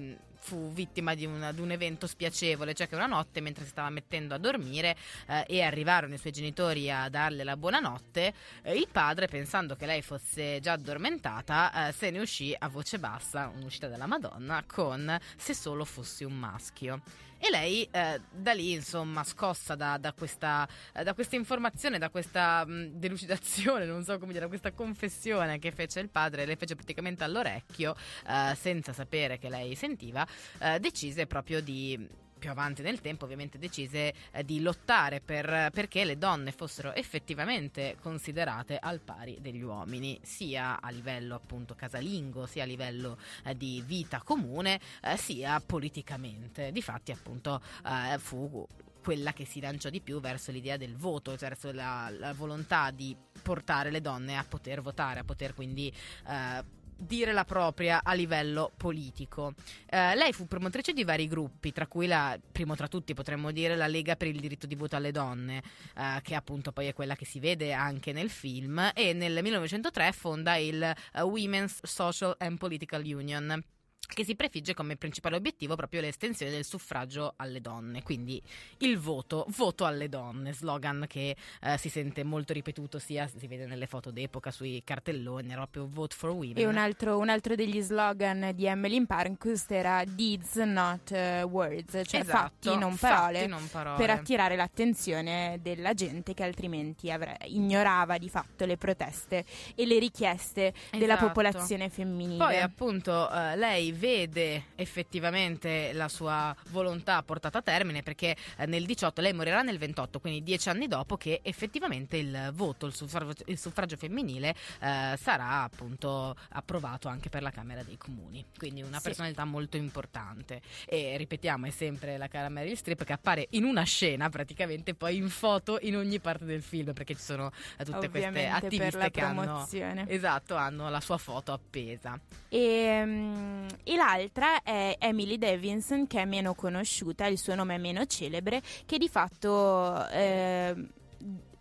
Fu 0.45 0.71
vittima 0.71 1.15
di 1.15 1.25
un, 1.25 1.49
di 1.55 1.59
un 1.59 1.71
evento 1.71 2.05
spiacevole, 2.05 2.75
cioè 2.75 2.87
che 2.87 2.93
una 2.93 3.07
notte, 3.07 3.41
mentre 3.41 3.63
si 3.63 3.71
stava 3.71 3.89
mettendo 3.89 4.35
a 4.35 4.37
dormire 4.37 4.95
eh, 5.25 5.43
e 5.47 5.63
arrivarono 5.63 6.13
i 6.13 6.19
suoi 6.19 6.33
genitori 6.33 6.91
a 6.91 7.09
darle 7.09 7.43
la 7.43 7.57
buonanotte, 7.57 8.31
eh, 8.61 8.75
il 8.75 8.87
padre, 8.91 9.27
pensando 9.27 9.75
che 9.75 9.87
lei 9.87 10.03
fosse 10.03 10.59
già 10.59 10.73
addormentata, 10.73 11.87
eh, 11.87 11.91
se 11.93 12.11
ne 12.11 12.19
uscì 12.19 12.55
a 12.55 12.69
voce 12.69 12.99
bassa, 12.99 13.51
un'uscita 13.55 13.87
della 13.87 14.05
Madonna, 14.05 14.63
con 14.67 15.19
Se 15.35 15.55
solo 15.55 15.83
fossi 15.83 16.23
un 16.23 16.33
maschio. 16.33 17.01
E 17.37 17.49
lei 17.49 17.87
eh, 17.91 18.21
da 18.31 18.53
lì, 18.53 18.73
insomma, 18.73 19.23
scossa 19.23 19.75
da, 19.75 19.97
da 19.97 20.13
questa, 20.13 20.67
da 21.03 21.13
questa 21.13 21.35
informazione, 21.35 21.97
da 21.97 22.09
questa 22.09 22.65
mh, 22.65 22.91
delucidazione, 22.93 23.85
non 23.85 24.03
so 24.03 24.17
come 24.17 24.31
dire, 24.31 24.43
da 24.43 24.47
questa 24.47 24.71
confessione 24.71 25.59
che 25.59 25.71
fece 25.71 25.99
il 25.99 26.09
padre, 26.09 26.45
le 26.45 26.55
fece 26.55 26.75
praticamente 26.75 27.23
all'orecchio, 27.23 27.95
eh, 28.27 28.55
senza 28.55 28.93
sapere 28.93 29.37
che 29.37 29.49
lei 29.49 29.75
sentiva, 29.75 30.25
eh, 30.59 30.79
decise 30.79 31.27
proprio 31.27 31.61
di 31.61 32.23
più 32.45 32.53
avanti 32.53 32.83
nel 32.83 33.01
tempo 33.01 33.23
ovviamente 33.23 33.57
decise 33.57 34.13
eh, 34.29 34.45
di 34.45 34.61
lottare 34.61 35.19
per, 35.19 35.71
perché 35.73 36.05
le 36.05 36.19
donne 36.19 36.51
fossero 36.51 36.93
effettivamente 36.93 37.97
considerate 37.99 38.77
al 38.77 38.99
pari 38.99 39.39
degli 39.41 39.63
uomini, 39.63 40.19
sia 40.21 40.79
a 40.79 40.91
livello 40.91 41.33
appunto 41.33 41.73
casalingo, 41.73 42.45
sia 42.45 42.61
a 42.61 42.67
livello 42.67 43.17
eh, 43.43 43.57
di 43.57 43.81
vita 43.83 44.21
comune, 44.23 44.79
eh, 45.01 45.17
sia 45.17 45.59
politicamente. 45.59 46.71
Difatti 46.71 47.11
appunto 47.11 47.59
eh, 47.83 48.19
fu 48.19 48.67
quella 49.01 49.33
che 49.33 49.45
si 49.45 49.59
lanciò 49.59 49.89
di 49.89 50.01
più 50.01 50.19
verso 50.19 50.51
l'idea 50.51 50.77
del 50.77 50.95
voto, 50.95 51.35
verso 51.35 51.71
la, 51.71 52.11
la 52.11 52.33
volontà 52.33 52.91
di 52.91 53.15
portare 53.41 53.89
le 53.89 54.01
donne 54.01 54.37
a 54.37 54.45
poter 54.47 54.81
votare, 54.81 55.21
a 55.21 55.23
poter 55.23 55.55
quindi 55.55 55.91
eh, 56.27 56.83
dire 56.97 57.33
la 57.33 57.45
propria 57.45 58.01
a 58.03 58.13
livello 58.13 58.71
politico. 58.75 59.53
Eh, 59.89 60.15
lei 60.15 60.33
fu 60.33 60.47
promotrice 60.47 60.93
di 60.93 61.03
vari 61.03 61.27
gruppi, 61.27 61.71
tra 61.71 61.87
cui 61.87 62.07
la, 62.07 62.37
primo 62.51 62.75
tra 62.75 62.87
tutti 62.87 63.13
potremmo 63.13 63.51
dire 63.51 63.75
la 63.75 63.87
Lega 63.87 64.15
per 64.15 64.27
il 64.27 64.39
diritto 64.39 64.67
di 64.67 64.75
voto 64.75 64.95
alle 64.95 65.11
donne, 65.11 65.61
eh, 65.95 66.19
che 66.21 66.35
appunto 66.35 66.71
poi 66.71 66.87
è 66.87 66.93
quella 66.93 67.15
che 67.15 67.25
si 67.25 67.39
vede 67.39 67.73
anche 67.73 68.11
nel 68.11 68.29
film, 68.29 68.91
e 68.93 69.13
nel 69.13 69.41
1903 69.41 70.11
fonda 70.11 70.55
il 70.55 70.81
eh, 70.81 71.21
Women's 71.21 71.79
Social 71.83 72.35
and 72.39 72.57
Political 72.57 73.03
Union 73.03 73.63
che 74.07 74.23
si 74.23 74.35
prefigge 74.35 74.73
come 74.73 74.95
principale 74.95 75.35
obiettivo 75.35 75.75
proprio 75.75 76.01
l'estensione 76.01 76.51
del 76.51 76.63
suffragio 76.65 77.33
alle 77.37 77.61
donne, 77.61 78.03
quindi 78.03 78.41
il 78.79 78.97
voto, 78.97 79.45
voto 79.49 79.85
alle 79.85 80.09
donne, 80.09 80.53
slogan 80.53 81.05
che 81.07 81.35
eh, 81.61 81.77
si 81.77 81.89
sente 81.89 82.23
molto 82.23 82.53
ripetuto 82.53 82.99
sia 82.99 83.27
si 83.27 83.47
vede 83.47 83.65
nelle 83.65 83.87
foto 83.87 84.11
d'epoca 84.11 84.51
sui 84.51 84.81
cartelloni, 84.83 85.51
era 85.51 85.61
proprio 85.67 85.87
vote 85.91 86.15
for 86.15 86.29
women. 86.31 86.53
E 86.57 86.65
un 86.65 86.77
altro, 86.77 87.17
un 87.17 87.29
altro 87.29 87.55
degli 87.55 87.81
slogan 87.81 88.51
di 88.53 88.65
Emmeline 88.65 89.05
Pankhurst 89.05 89.71
era 89.71 90.03
deeds 90.05 90.55
not 90.57 91.11
eh, 91.11 91.41
words, 91.43 92.01
cioè 92.05 92.21
Esatto, 92.21 92.37
fatti 92.37 92.77
non 92.77 92.95
fatti, 92.95 93.13
parole, 93.33 93.47
non 93.47 93.67
parole. 93.69 93.97
per 93.97 94.09
attirare 94.11 94.55
l'attenzione 94.55 95.59
della 95.61 95.93
gente 95.93 96.33
che 96.33 96.43
altrimenti 96.43 97.11
avre- 97.11 97.37
ignorava 97.45 98.17
di 98.17 98.29
fatto 98.29 98.65
le 98.65 98.77
proteste 98.77 99.45
e 99.75 99.85
le 99.85 99.99
richieste 99.99 100.73
della 100.91 101.13
Esatto. 101.15 101.27
popolazione 101.27 101.89
femminile. 101.89 102.37
Poi 102.37 102.59
appunto 102.59 103.29
eh, 103.31 103.55
lei 103.55 103.91
vede 103.95 104.65
effettivamente 104.75 105.91
la 105.93 106.07
sua 106.07 106.55
volontà 106.69 107.21
portata 107.23 107.59
a 107.59 107.61
termine 107.61 108.03
perché 108.03 108.35
eh, 108.57 108.65
nel 108.65 108.85
18 108.85 109.21
lei 109.21 109.33
morirà 109.33 109.61
nel 109.61 109.77
28, 109.77 110.19
quindi 110.19 110.43
dieci 110.43 110.69
anni 110.69 110.87
dopo 110.87 111.17
che 111.17 111.39
effettivamente 111.43 112.17
il 112.17 112.51
voto, 112.53 112.85
il 112.85 112.93
suffragio, 112.95 113.33
il 113.45 113.57
suffragio 113.57 113.97
femminile 113.97 114.55
eh, 114.81 115.15
sarà 115.19 115.63
appunto 115.63 116.35
approvato 116.49 117.07
anche 117.07 117.29
per 117.29 117.41
la 117.41 117.51
Camera 117.51 117.83
dei 117.83 117.97
Comuni. 117.97 118.45
Quindi 118.57 118.81
una 118.81 118.97
Sì. 118.97 119.03
personalità 119.03 119.45
molto 119.45 119.77
importante. 119.77 120.61
E 120.85 121.15
ripetiamo, 121.17 121.65
è 121.65 121.69
sempre 121.71 122.17
la 122.17 122.27
cara 122.27 122.49
Meryl 122.49 122.75
Streep 122.75 123.03
che 123.03 123.13
appare 123.13 123.47
in 123.51 123.63
una 123.63 123.83
scena 123.83 124.29
praticamente 124.29 124.93
poi 124.93 125.15
in 125.17 125.29
foto 125.29 125.77
in 125.81 125.95
ogni 125.95 126.19
parte 126.19 126.45
del 126.45 126.61
film 126.61 126.93
perché 126.93 127.15
ci 127.15 127.21
sono 127.23 127.51
eh, 127.77 127.83
tutte 127.85 128.09
queste 128.09 128.27
Ovviamente 128.27 128.49
per 128.59 128.63
attiviste 128.65 128.97
la 128.97 129.09
che 129.09 129.21
hanno... 129.21 129.41
promozione. 129.41 130.05
Esatto, 130.07 130.55
hanno 130.55 130.89
la 130.89 130.99
sua 131.01 131.17
foto 131.17 131.51
appesa. 131.53 132.19
E, 132.49 133.01
mm, 133.05 133.67
e 133.87 133.95
l'altra 133.95 134.63
è 134.63 134.97
Emily 134.99 135.37
Davidson, 135.37 136.07
che 136.07 136.21
è 136.21 136.25
meno 136.25 136.55
conosciuta, 136.55 137.27
il 137.27 137.37
suo 137.37 137.53
nome 137.53 137.75
è 137.75 137.77
meno 137.77 138.05
celebre, 138.07 138.61
che 138.85 138.97
di 138.97 139.07
fatto 139.07 140.07
eh, 140.09 140.75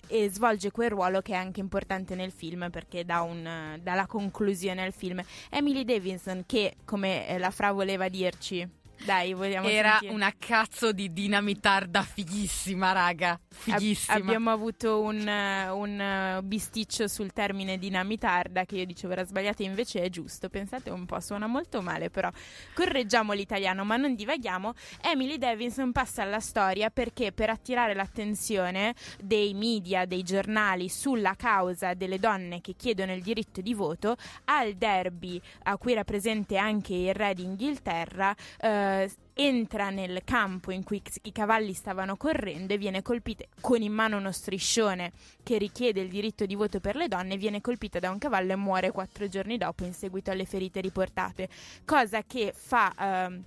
e 0.07 0.31
svolge 0.31 0.71
quel 0.71 0.91
ruolo 0.91 1.21
che 1.21 1.33
è 1.33 1.37
anche 1.37 1.61
importante 1.61 2.15
nel 2.15 2.33
film 2.33 2.71
perché 2.71 3.05
dà, 3.05 3.21
un, 3.21 3.79
dà 3.81 3.95
la 3.95 4.07
conclusione 4.07 4.83
al 4.83 4.93
film. 4.93 5.23
Emily 5.51 5.85
Davidson, 5.85 6.45
che 6.47 6.77
come 6.87 7.29
eh, 7.29 7.39
la 7.39 7.51
Fra 7.51 7.73
voleva 7.73 8.09
dirci, 8.09 8.67
dai, 9.05 9.33
vogliamo 9.35 9.69
Era 9.69 9.91
sentire. 9.93 10.13
una 10.13 10.33
cazzo 10.39 10.93
di 10.93 11.13
dinamitarda 11.13 12.03
fighissima, 12.03 12.93
raga. 12.93 13.31
Ab- 13.33 13.41
Fighissima. 13.51 14.17
abbiamo 14.17 14.51
avuto 14.51 15.01
un, 15.01 15.27
eh, 15.27 15.69
un, 15.71 16.01
eh, 16.01 16.41
bisticcio 16.43 17.07
sul 17.09 17.33
termine 17.33 17.79
dinamitarda 17.79 18.65
che 18.65 18.77
io 18.77 18.87
dicevo 18.87 19.13
era 19.13 19.25
sbagliato 19.25 19.63
e 19.63 19.67
invece 19.67 20.01
è 20.03 20.09
giusto. 20.09 20.49
Pensate 20.49 20.91
un 20.91 21.05
po', 21.07 21.21
suona 21.21 21.47
molto 21.47 21.83
male, 21.83 22.11
però 22.11 22.31
correggiamo 22.75 23.33
l'italiano, 23.33 23.85
ma 23.85 23.97
non 23.97 24.15
divaghiamo. 24.15 24.73
Emily 25.03 25.39
Davidson 25.39 25.93
passa 25.93 26.23
alla 26.23 26.41
storia 26.41 26.91
perché 26.91 27.33
per 27.33 27.51
attirare 27.51 27.95
l'attenzione 27.95 28.95
dei 29.23 29.55
media, 29.55 30.05
dei 30.07 30.23
giornali 30.23 30.89
sulla 30.89 31.35
causa 31.35 31.95
delle 31.95 32.19
donne 32.19 32.61
che 32.61 32.75
chiedono 32.77 33.13
il 33.13 33.23
diritto 33.23 33.61
di 33.61 33.75
voto, 33.75 34.17
al 34.47 34.75
derby 34.75 35.41
a 35.65 35.77
cui 35.77 35.93
era 35.93 36.05
presente 36.05 36.57
anche 36.57 36.95
il 36.95 37.15
re 37.15 37.35
d'Inghilterra, 37.35 38.35
eh, 38.61 38.94
entra 39.35 39.91
nel 39.91 40.23
campo 40.25 40.71
in 40.71 40.85
cui 40.85 41.03
i 41.23 41.33
cavalli 41.33 41.73
stavano 41.73 42.17
correndo 42.17 42.73
e 42.73 42.79
viene 42.79 43.03
colpita 43.03 43.45
con 43.61 43.83
in 43.83 43.93
mano 43.93 44.17
uno 44.17 44.33
striscione 44.33 45.13
che 45.43 45.59
richiede 45.59 46.01
il 46.01 46.09
diritto 46.09 46.47
di 46.47 46.55
voto 46.55 46.81
per 46.81 46.97
le 46.97 47.09
donne, 47.09 47.37
viene 47.37 47.61
colpita 47.61 47.99
da 47.99 48.11
un 48.11 48.19
cavallo 48.19 48.53
e 48.53 48.57
muore 48.57 48.91
quattro 48.91 49.29
giorni 49.29 49.59
dopo 49.59 49.85
in 49.85 49.93
seguito 49.95 50.31
alle 50.31 50.45
ferite 50.45 50.81
riportate, 50.81 51.49
cosa 51.85 52.23
che 52.23 52.53
fa... 52.55 52.95
ehm, 52.99 53.45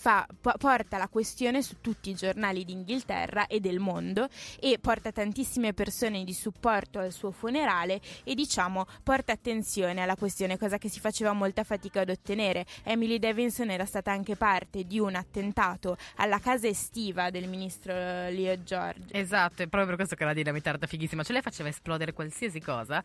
fa- 0.00 0.26
po- 0.40 0.54
porta 0.58 0.96
la 0.96 1.08
questione 1.08 1.62
su 1.62 1.76
tutti 1.82 2.08
i 2.08 2.14
giornali 2.14 2.64
d'Inghilterra 2.64 3.46
e 3.46 3.60
del 3.60 3.78
mondo 3.78 4.28
e 4.58 4.78
porta 4.80 5.12
tantissime 5.12 5.74
persone 5.74 6.24
di 6.24 6.32
supporto 6.32 6.98
al 6.98 7.12
suo 7.12 7.30
funerale 7.30 8.00
e 8.24 8.34
diciamo 8.34 8.86
porta 9.02 9.32
attenzione 9.32 10.00
alla 10.00 10.16
questione, 10.16 10.56
cosa 10.56 10.78
che 10.78 10.88
si 10.88 11.00
faceva 11.00 11.32
molta 11.34 11.64
fatica 11.64 12.00
ad 12.00 12.08
ottenere. 12.08 12.64
Emily 12.82 13.18
Davidson 13.18 13.68
era 13.68 13.84
stata 13.84 14.10
anche 14.10 14.36
parte 14.36 14.84
di 14.84 14.98
un 14.98 15.14
attentato 15.14 15.98
alla 16.16 16.38
casa 16.38 16.66
estiva 16.66 17.28
del 17.28 17.46
ministro 17.46 17.92
eh, 17.92 18.32
Leo 18.32 18.62
George. 18.62 19.12
Esatto, 19.12 19.62
è 19.62 19.66
proprio 19.66 19.86
per 19.86 19.96
questo 19.96 20.16
che 20.16 20.24
la 20.24 20.32
dinamitarda 20.32 20.86
fighissima. 20.86 21.22
Cioè 21.22 21.34
lei 21.34 21.42
faceva 21.42 21.68
esplodere 21.68 22.14
qualsiasi 22.14 22.60
cosa. 22.60 23.04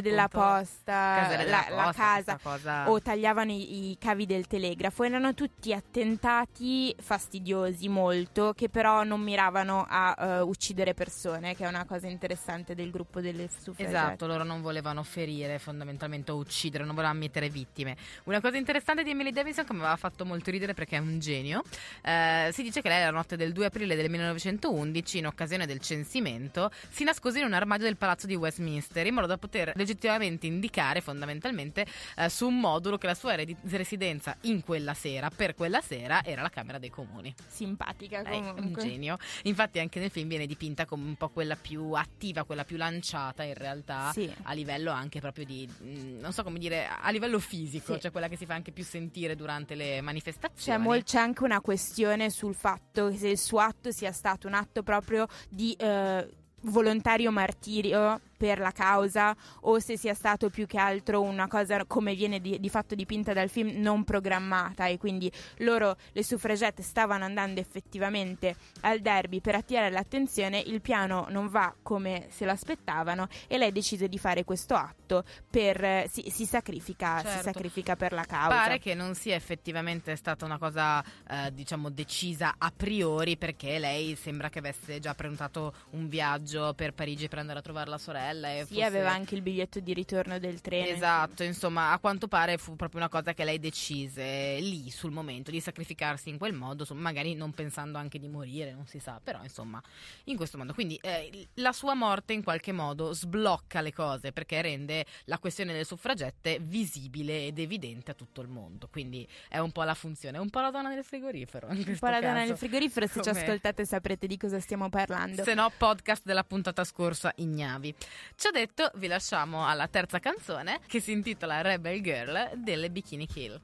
cui, 0.00 0.02
della 0.02 0.28
posta, 0.28 1.16
caselle 1.22 1.44
della 1.44 1.66
la, 1.68 1.74
la 1.74 1.82
posta, 1.84 2.38
casa 2.38 2.90
o 2.90 3.00
tagliavano 3.00 3.50
i, 3.50 3.90
i 3.90 3.98
cavi 3.98 4.24
del 4.26 4.46
telegrafo. 4.46 5.02
Erano 5.02 5.34
tutti 5.34 5.72
attentati 5.72 6.10
fastidiosi 6.18 7.88
molto 7.88 8.52
che 8.54 8.68
però 8.68 9.04
non 9.04 9.20
miravano 9.20 9.86
a 9.88 10.16
eh, 10.18 10.40
uccidere 10.40 10.94
persone, 10.94 11.54
che 11.54 11.64
è 11.64 11.68
una 11.68 11.84
cosa 11.84 12.06
interessante 12.06 12.74
del 12.74 12.90
gruppo 12.90 13.20
delle 13.20 13.48
suffragette. 13.48 13.96
Esatto, 13.96 14.26
loro 14.26 14.44
non 14.44 14.62
volevano 14.62 15.02
ferire 15.02 15.58
fondamentalmente 15.58 16.30
o 16.30 16.36
uccidere, 16.36 16.84
non 16.84 16.94
volevano 16.94 17.18
mettere 17.18 17.48
vittime. 17.48 17.96
Una 18.24 18.40
cosa 18.40 18.56
interessante 18.56 19.02
di 19.02 19.10
Emily 19.10 19.32
Davidson 19.32 19.64
che 19.64 19.72
mi 19.72 19.80
aveva 19.80 19.96
fatto 19.96 20.24
molto 20.24 20.50
ridere 20.50 20.74
perché 20.74 20.96
è 20.96 21.00
un 21.00 21.18
genio, 21.18 21.62
eh, 22.02 22.50
si 22.52 22.62
dice 22.62 22.82
che 22.82 22.88
lei 22.88 23.04
la 23.04 23.10
notte 23.10 23.36
del 23.36 23.52
2 23.52 23.66
aprile 23.66 23.96
del 23.96 24.10
1911, 24.10 25.18
in 25.18 25.26
occasione 25.26 25.66
del 25.66 25.80
censimento, 25.80 26.70
si 26.88 27.04
nascose 27.04 27.38
in 27.38 27.44
un 27.44 27.52
armadio 27.52 27.86
del 27.86 27.96
palazzo 27.96 28.26
di 28.26 28.34
Westminster 28.34 29.06
in 29.06 29.14
modo 29.14 29.26
da 29.26 29.38
poter 29.38 29.72
legittimamente 29.76 30.46
indicare 30.46 31.00
fondamentalmente 31.00 31.86
eh, 32.16 32.28
su 32.28 32.46
un 32.46 32.58
modulo 32.60 32.98
che 32.98 33.06
la 33.06 33.14
sua 33.14 33.34
residenza 33.34 34.36
in 34.42 34.62
quella 34.62 34.94
sera, 34.94 35.30
per 35.30 35.54
quella 35.54 35.80
sera, 35.80 36.01
era 36.02 36.42
la 36.42 36.48
Camera 36.50 36.78
dei 36.78 36.90
Comuni. 36.90 37.34
Simpatica 37.46 38.22
Lei 38.22 38.38
è 38.40 38.48
un 38.50 38.54
comunque. 38.54 38.82
genio. 38.82 39.16
Infatti 39.44 39.78
anche 39.78 40.00
nel 40.00 40.10
film 40.10 40.28
viene 40.28 40.46
dipinta 40.46 40.84
come 40.86 41.04
un 41.04 41.16
po' 41.16 41.28
quella 41.28 41.56
più 41.56 41.92
attiva, 41.92 42.44
quella 42.44 42.64
più 42.64 42.76
lanciata 42.76 43.42
in 43.42 43.54
realtà 43.54 44.10
Sì. 44.12 44.32
a 44.42 44.52
livello 44.52 44.90
anche 44.90 45.20
proprio 45.20 45.44
di 45.44 45.68
mm, 45.82 46.18
non 46.20 46.32
so 46.32 46.42
come 46.42 46.58
dire, 46.58 46.86
a 46.86 47.10
livello 47.10 47.38
fisico, 47.38 47.94
Sì. 47.94 48.00
cioè 48.00 48.10
quella 48.10 48.28
che 48.28 48.36
si 48.36 48.46
fa 48.46 48.54
anche 48.54 48.72
più 48.72 48.84
sentire 48.84 49.36
durante 49.36 49.74
le 49.74 49.94
C'è, 49.96 50.00
manifestazioni. 50.00 50.82
mol- 50.82 51.02
c'è 51.04 51.18
anche 51.18 51.44
una 51.44 51.60
questione 51.60 52.30
sul 52.30 52.54
fatto 52.54 53.08
che 53.08 53.16
se 53.16 53.28
il 53.28 53.38
suo 53.38 53.58
atto 53.58 53.90
sia 53.90 54.12
stato 54.12 54.46
un 54.46 54.54
atto 54.54 54.82
proprio 54.82 55.26
di 55.48 55.72
eh, 55.78 56.28
volontario 56.62 57.30
martirio 57.32 58.20
per 58.42 58.58
la 58.58 58.72
causa 58.72 59.36
o 59.60 59.78
se 59.78 59.96
sia 59.96 60.14
stato 60.14 60.50
più 60.50 60.66
che 60.66 60.78
altro 60.78 61.20
una 61.20 61.46
cosa 61.46 61.84
come 61.86 62.14
viene 62.16 62.40
di, 62.40 62.58
di 62.58 62.68
fatto 62.68 62.96
dipinta 62.96 63.32
dal 63.32 63.48
film 63.48 63.80
non 63.80 64.02
programmata 64.02 64.86
e 64.86 64.98
quindi 64.98 65.30
loro 65.58 65.96
le 66.10 66.24
suffragette 66.24 66.82
stavano 66.82 67.24
andando 67.24 67.60
effettivamente 67.60 68.56
al 68.80 68.98
derby 68.98 69.40
per 69.40 69.54
attirare 69.54 69.90
l'attenzione 69.90 70.58
il 70.58 70.80
piano 70.80 71.26
non 71.28 71.46
va 71.46 71.72
come 71.82 72.26
se 72.30 72.44
lo 72.44 72.50
aspettavano 72.50 73.28
e 73.46 73.58
lei 73.58 73.70
decide 73.70 74.08
di 74.08 74.18
fare 74.18 74.42
questo 74.42 74.74
atto 74.74 75.22
per 75.48 76.08
si, 76.08 76.28
si 76.28 76.44
sacrifica 76.44 77.18
si 77.18 77.26
Certo. 77.26 77.42
sacrifica 77.42 77.96
per 77.96 78.12
la 78.12 78.24
causa 78.24 78.48
Pare 78.48 78.78
che 78.78 78.94
non 78.94 79.14
sia 79.14 79.34
effettivamente 79.34 80.16
stata 80.16 80.44
una 80.44 80.58
cosa, 80.58 81.02
eh, 81.28 81.52
diciamo, 81.52 81.90
decisa 81.90 82.54
a 82.58 82.72
priori 82.74 83.36
perché 83.36 83.78
lei 83.78 84.16
sembra 84.16 84.48
che 84.48 84.58
avesse 84.58 84.98
già 84.98 85.14
prenotato 85.14 85.74
un 85.90 86.08
viaggio 86.08 86.72
per 86.74 86.92
Parigi 86.92 87.28
per 87.28 87.38
andare 87.38 87.58
a 87.58 87.62
trovare 87.62 87.90
la 87.90 87.98
sorella. 87.98 88.31
E 88.40 88.64
Sì, 88.66 88.74
fosse- 88.74 88.84
aveva 88.84 89.10
anche 89.10 89.34
il 89.34 89.42
biglietto 89.42 89.80
di 89.80 89.92
ritorno 89.94 90.38
del 90.38 90.60
treno. 90.60 90.86
Esatto, 90.88 91.42
insomma, 91.42 91.92
a 91.92 91.98
quanto 91.98 92.28
pare 92.28 92.58
fu 92.58 92.76
proprio 92.76 93.00
una 93.00 93.08
cosa 93.08 93.34
che 93.34 93.44
lei 93.44 93.58
decise 93.58 94.58
lì 94.60 94.90
sul 94.90 95.10
momento 95.10 95.50
di 95.50 95.60
sacrificarsi 95.60 96.28
in 96.28 96.38
quel 96.38 96.52
modo, 96.52 96.86
magari 96.92 97.34
non 97.34 97.52
pensando 97.52 97.98
anche 97.98 98.18
di 98.18 98.28
morire, 98.28 98.72
non 98.72 98.86
si 98.86 98.98
sa, 98.98 99.20
però 99.22 99.42
insomma, 99.42 99.82
in 100.24 100.36
questo 100.36 100.58
modo. 100.58 100.72
Quindi 100.74 100.98
eh, 101.02 101.48
la 101.54 101.72
sua 101.72 101.94
morte 101.94 102.32
in 102.32 102.42
qualche 102.42 102.72
modo 102.72 103.12
sblocca 103.12 103.80
le 103.80 103.92
cose 103.92 104.32
perché 104.32 104.60
rende 104.62 105.04
la 105.24 105.38
questione 105.38 105.72
delle 105.72 105.84
suffragette 105.84 106.58
visibile 106.60 107.46
ed 107.46 107.58
evidente 107.58 108.10
a 108.10 108.14
tutto 108.14 108.40
il 108.40 108.48
mondo. 108.48 108.88
Quindi 108.90 109.26
è 109.48 109.58
un 109.58 109.70
po' 109.72 109.82
la 109.82 109.94
funzione, 109.94 110.38
è 110.38 110.40
un 110.40 110.50
po' 110.50 110.60
la 110.60 110.70
donna 110.70 110.88
del 110.94 111.04
frigorifero. 111.04 111.68
Un 111.68 111.96
po' 111.98 112.06
la 112.06 112.20
donna 112.20 112.34
caso. 112.34 112.48
nel 112.48 112.56
frigorifero, 112.56 113.06
se 113.06 113.22
ci 113.22 113.28
Come- 113.28 113.40
ascoltate 113.42 113.84
saprete 113.84 114.26
di 114.26 114.36
cosa 114.36 114.60
stiamo 114.60 114.88
parlando. 114.88 115.42
Se 115.42 115.54
no, 115.54 115.70
podcast 115.76 116.22
della 116.24 116.44
puntata 116.44 116.84
scorsa 116.84 117.32
ignavi. 117.36 117.94
Ciò 118.36 118.50
detto, 118.50 118.90
vi 118.94 119.06
lasciamo 119.06 119.66
alla 119.66 119.88
terza 119.88 120.18
canzone 120.18 120.80
che 120.86 121.00
si 121.00 121.12
intitola 121.12 121.60
Rebel 121.60 122.00
Girl 122.02 122.52
delle 122.56 122.90
Bikini 122.90 123.26
Kill. 123.26 123.60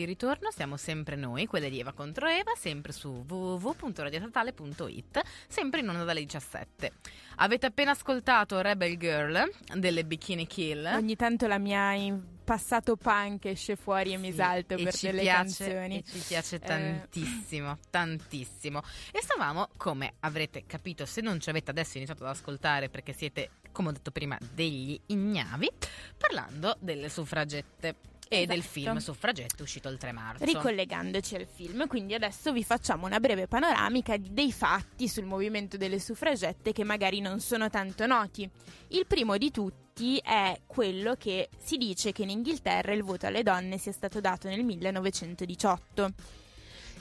Di 0.00 0.06
ritorno, 0.06 0.50
siamo 0.50 0.76
sempre 0.78 1.14
noi, 1.16 1.46
quelle 1.46 1.68
di 1.68 1.78
Eva 1.78 1.92
contro 1.92 2.26
Eva, 2.26 2.52
sempre 2.56 2.92
su 2.92 3.24
www.radiostatale.it, 3.28 5.20
sempre 5.46 5.80
in 5.80 5.88
onda 5.88 6.04
dalle 6.04 6.20
17. 6.20 6.92
Avete 7.36 7.66
appena 7.66 7.90
ascoltato 7.90 8.60
Rebel 8.60 8.96
Girl 8.96 9.50
delle 9.74 10.04
Bikini 10.04 10.46
Kill. 10.46 10.86
Ogni 10.94 11.16
tanto 11.16 11.46
la 11.46 11.58
mia 11.58 11.92
in 11.92 12.38
passato 12.42 12.96
punk 12.96 13.44
esce 13.44 13.76
fuori 13.76 14.12
e 14.12 14.16
mi 14.16 14.30
Sì, 14.30 14.36
salto 14.36 14.74
e 14.74 14.82
per 14.82 14.96
delle 14.98 15.20
piace, 15.20 15.64
canzoni. 15.64 16.04
Ci 16.04 16.18
piace 16.26 16.56
Eh. 16.56 16.60
tantissimo, 16.60 17.78
tantissimo. 17.90 18.82
E 19.12 19.20
stavamo, 19.22 19.68
come 19.76 20.14
avrete 20.20 20.64
capito, 20.66 21.04
se 21.04 21.20
non 21.20 21.40
ci 21.40 21.50
avete 21.50 21.70
adesso 21.70 21.98
iniziato 21.98 22.24
ad 22.24 22.30
ascoltare 22.30 22.88
perché 22.88 23.12
siete, 23.12 23.50
come 23.70 23.90
ho 23.90 23.92
detto 23.92 24.10
prima, 24.10 24.38
degli 24.52 24.98
ignavi, 25.06 25.70
parlando 26.16 26.76
delle 26.80 27.08
suffragette 27.10 27.96
e 28.32 28.46
del 28.46 28.58
Esatto. 28.58 28.72
film 28.72 28.96
Suffragette 28.98 29.60
uscito 29.60 29.88
il 29.88 29.98
3 29.98 30.12
marzo. 30.12 30.44
Ricollegandoci 30.44 31.34
al 31.34 31.48
film, 31.52 31.88
quindi 31.88 32.14
adesso 32.14 32.52
vi 32.52 32.62
facciamo 32.62 33.06
una 33.06 33.18
breve 33.18 33.48
panoramica 33.48 34.16
dei 34.16 34.52
fatti 34.52 35.08
sul 35.08 35.24
movimento 35.24 35.76
delle 35.76 35.98
suffragette 35.98 36.72
che 36.72 36.84
magari 36.84 37.18
non 37.18 37.40
sono 37.40 37.68
tanto 37.68 38.06
noti. 38.06 38.48
Il 38.88 39.06
primo 39.08 39.36
di 39.36 39.50
tutti 39.50 40.18
è 40.18 40.60
quello 40.64 41.16
che 41.16 41.48
si 41.58 41.76
dice 41.76 42.12
che 42.12 42.22
in 42.22 42.30
Inghilterra 42.30 42.92
il 42.92 43.02
voto 43.02 43.26
alle 43.26 43.42
donne 43.42 43.78
sia 43.78 43.90
stato 43.90 44.20
dato 44.20 44.46
nel 44.46 44.62
1918. 44.62 46.12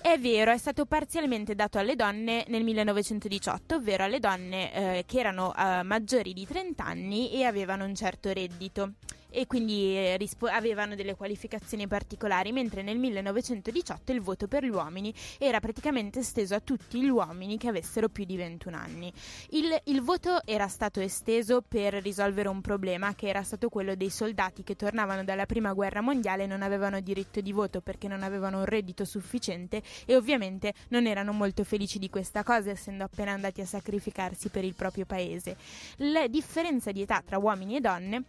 È 0.02 0.18
vero, 0.18 0.52
è 0.52 0.58
stato 0.58 0.86
parzialmente 0.86 1.54
dato 1.54 1.78
alle 1.78 1.96
donne 1.96 2.44
nel 2.48 2.64
1918, 2.64 3.76
ovvero 3.76 4.06
alle 4.06 4.20
donne 4.20 4.74
eh, 4.74 5.04
che 5.06 5.20
erano 5.20 5.54
eh, 5.56 5.84
maggiori 5.84 6.34
di 6.34 6.48
30 6.48 6.84
anni 6.84 7.32
e 7.34 7.44
avevano 7.44 7.86
un 7.86 7.94
certo 7.94 8.34
reddito 8.34 8.94
e 9.30 9.48
quindi 9.48 9.96
eh, 9.96 10.18
rispo- 10.18 10.48
avevano 10.48 10.96
delle 10.96 11.16
qualificazioni 11.16 11.88
particolari, 11.88 12.52
mentre 12.52 12.82
nel 12.82 12.98
1918 12.98 14.12
il 14.12 14.22
voto 14.22 14.48
per 14.48 14.64
gli 14.64 14.70
uomini 14.70 15.14
era 15.38 15.60
praticamente 15.60 16.20
esteso 16.20 16.56
a 16.56 16.60
tutti 16.60 17.02
gli 17.02 17.10
uomini 17.10 17.58
che 17.58 17.68
avessero 17.68 18.10
più 18.10 18.26
di 18.26 18.36
21 18.36 18.76
anni. 18.76 19.12
Il, 19.50 19.80
il 19.86 20.02
voto 20.02 20.42
era 20.46 20.68
stato 20.68 21.00
esteso 21.00 21.62
per 21.66 21.94
risolvere 21.96 22.50
un 22.50 22.62
problema 22.62 23.14
che 23.16 23.28
era 23.28 23.44
stato 23.44 23.70
quello 23.70 23.96
dei 23.96 24.10
soldati 24.10 24.64
che 24.64 24.76
tornavano 24.76 25.24
dalla 25.24 25.46
prima 25.46 25.74
guerra 25.74 26.02
mondiale 26.02 26.44
e 26.44 26.48
non 26.48 26.62
avevano 26.62 27.00
diritto 27.00 27.42
di 27.42 27.52
voto 27.52 27.82
perché 27.82 28.08
non 28.08 28.24
avevano 28.24 28.60
un 28.60 28.66
reddito 28.66 29.06
sufficiente 29.06 29.82
e 30.06 30.16
ovviamente 30.16 30.74
non 30.90 31.06
erano 31.06 31.32
molto 31.32 31.64
felici 31.64 32.00
di 32.00 32.10
questa 32.10 32.44
cosa 32.44 32.72
essendo 32.72 33.04
appena 33.04 33.32
andati 33.32 33.62
a 33.62 33.66
sacrificarsi 33.66 34.50
per 34.50 34.64
il 34.64 34.74
proprio 34.74 35.06
paese. 35.06 35.56
La 35.98 36.28
differenza 36.28 36.92
di 36.92 37.02
età 37.02 37.22
tra 37.26 37.38
uomini 37.38 37.76
e 37.76 37.82
donne 37.82 38.24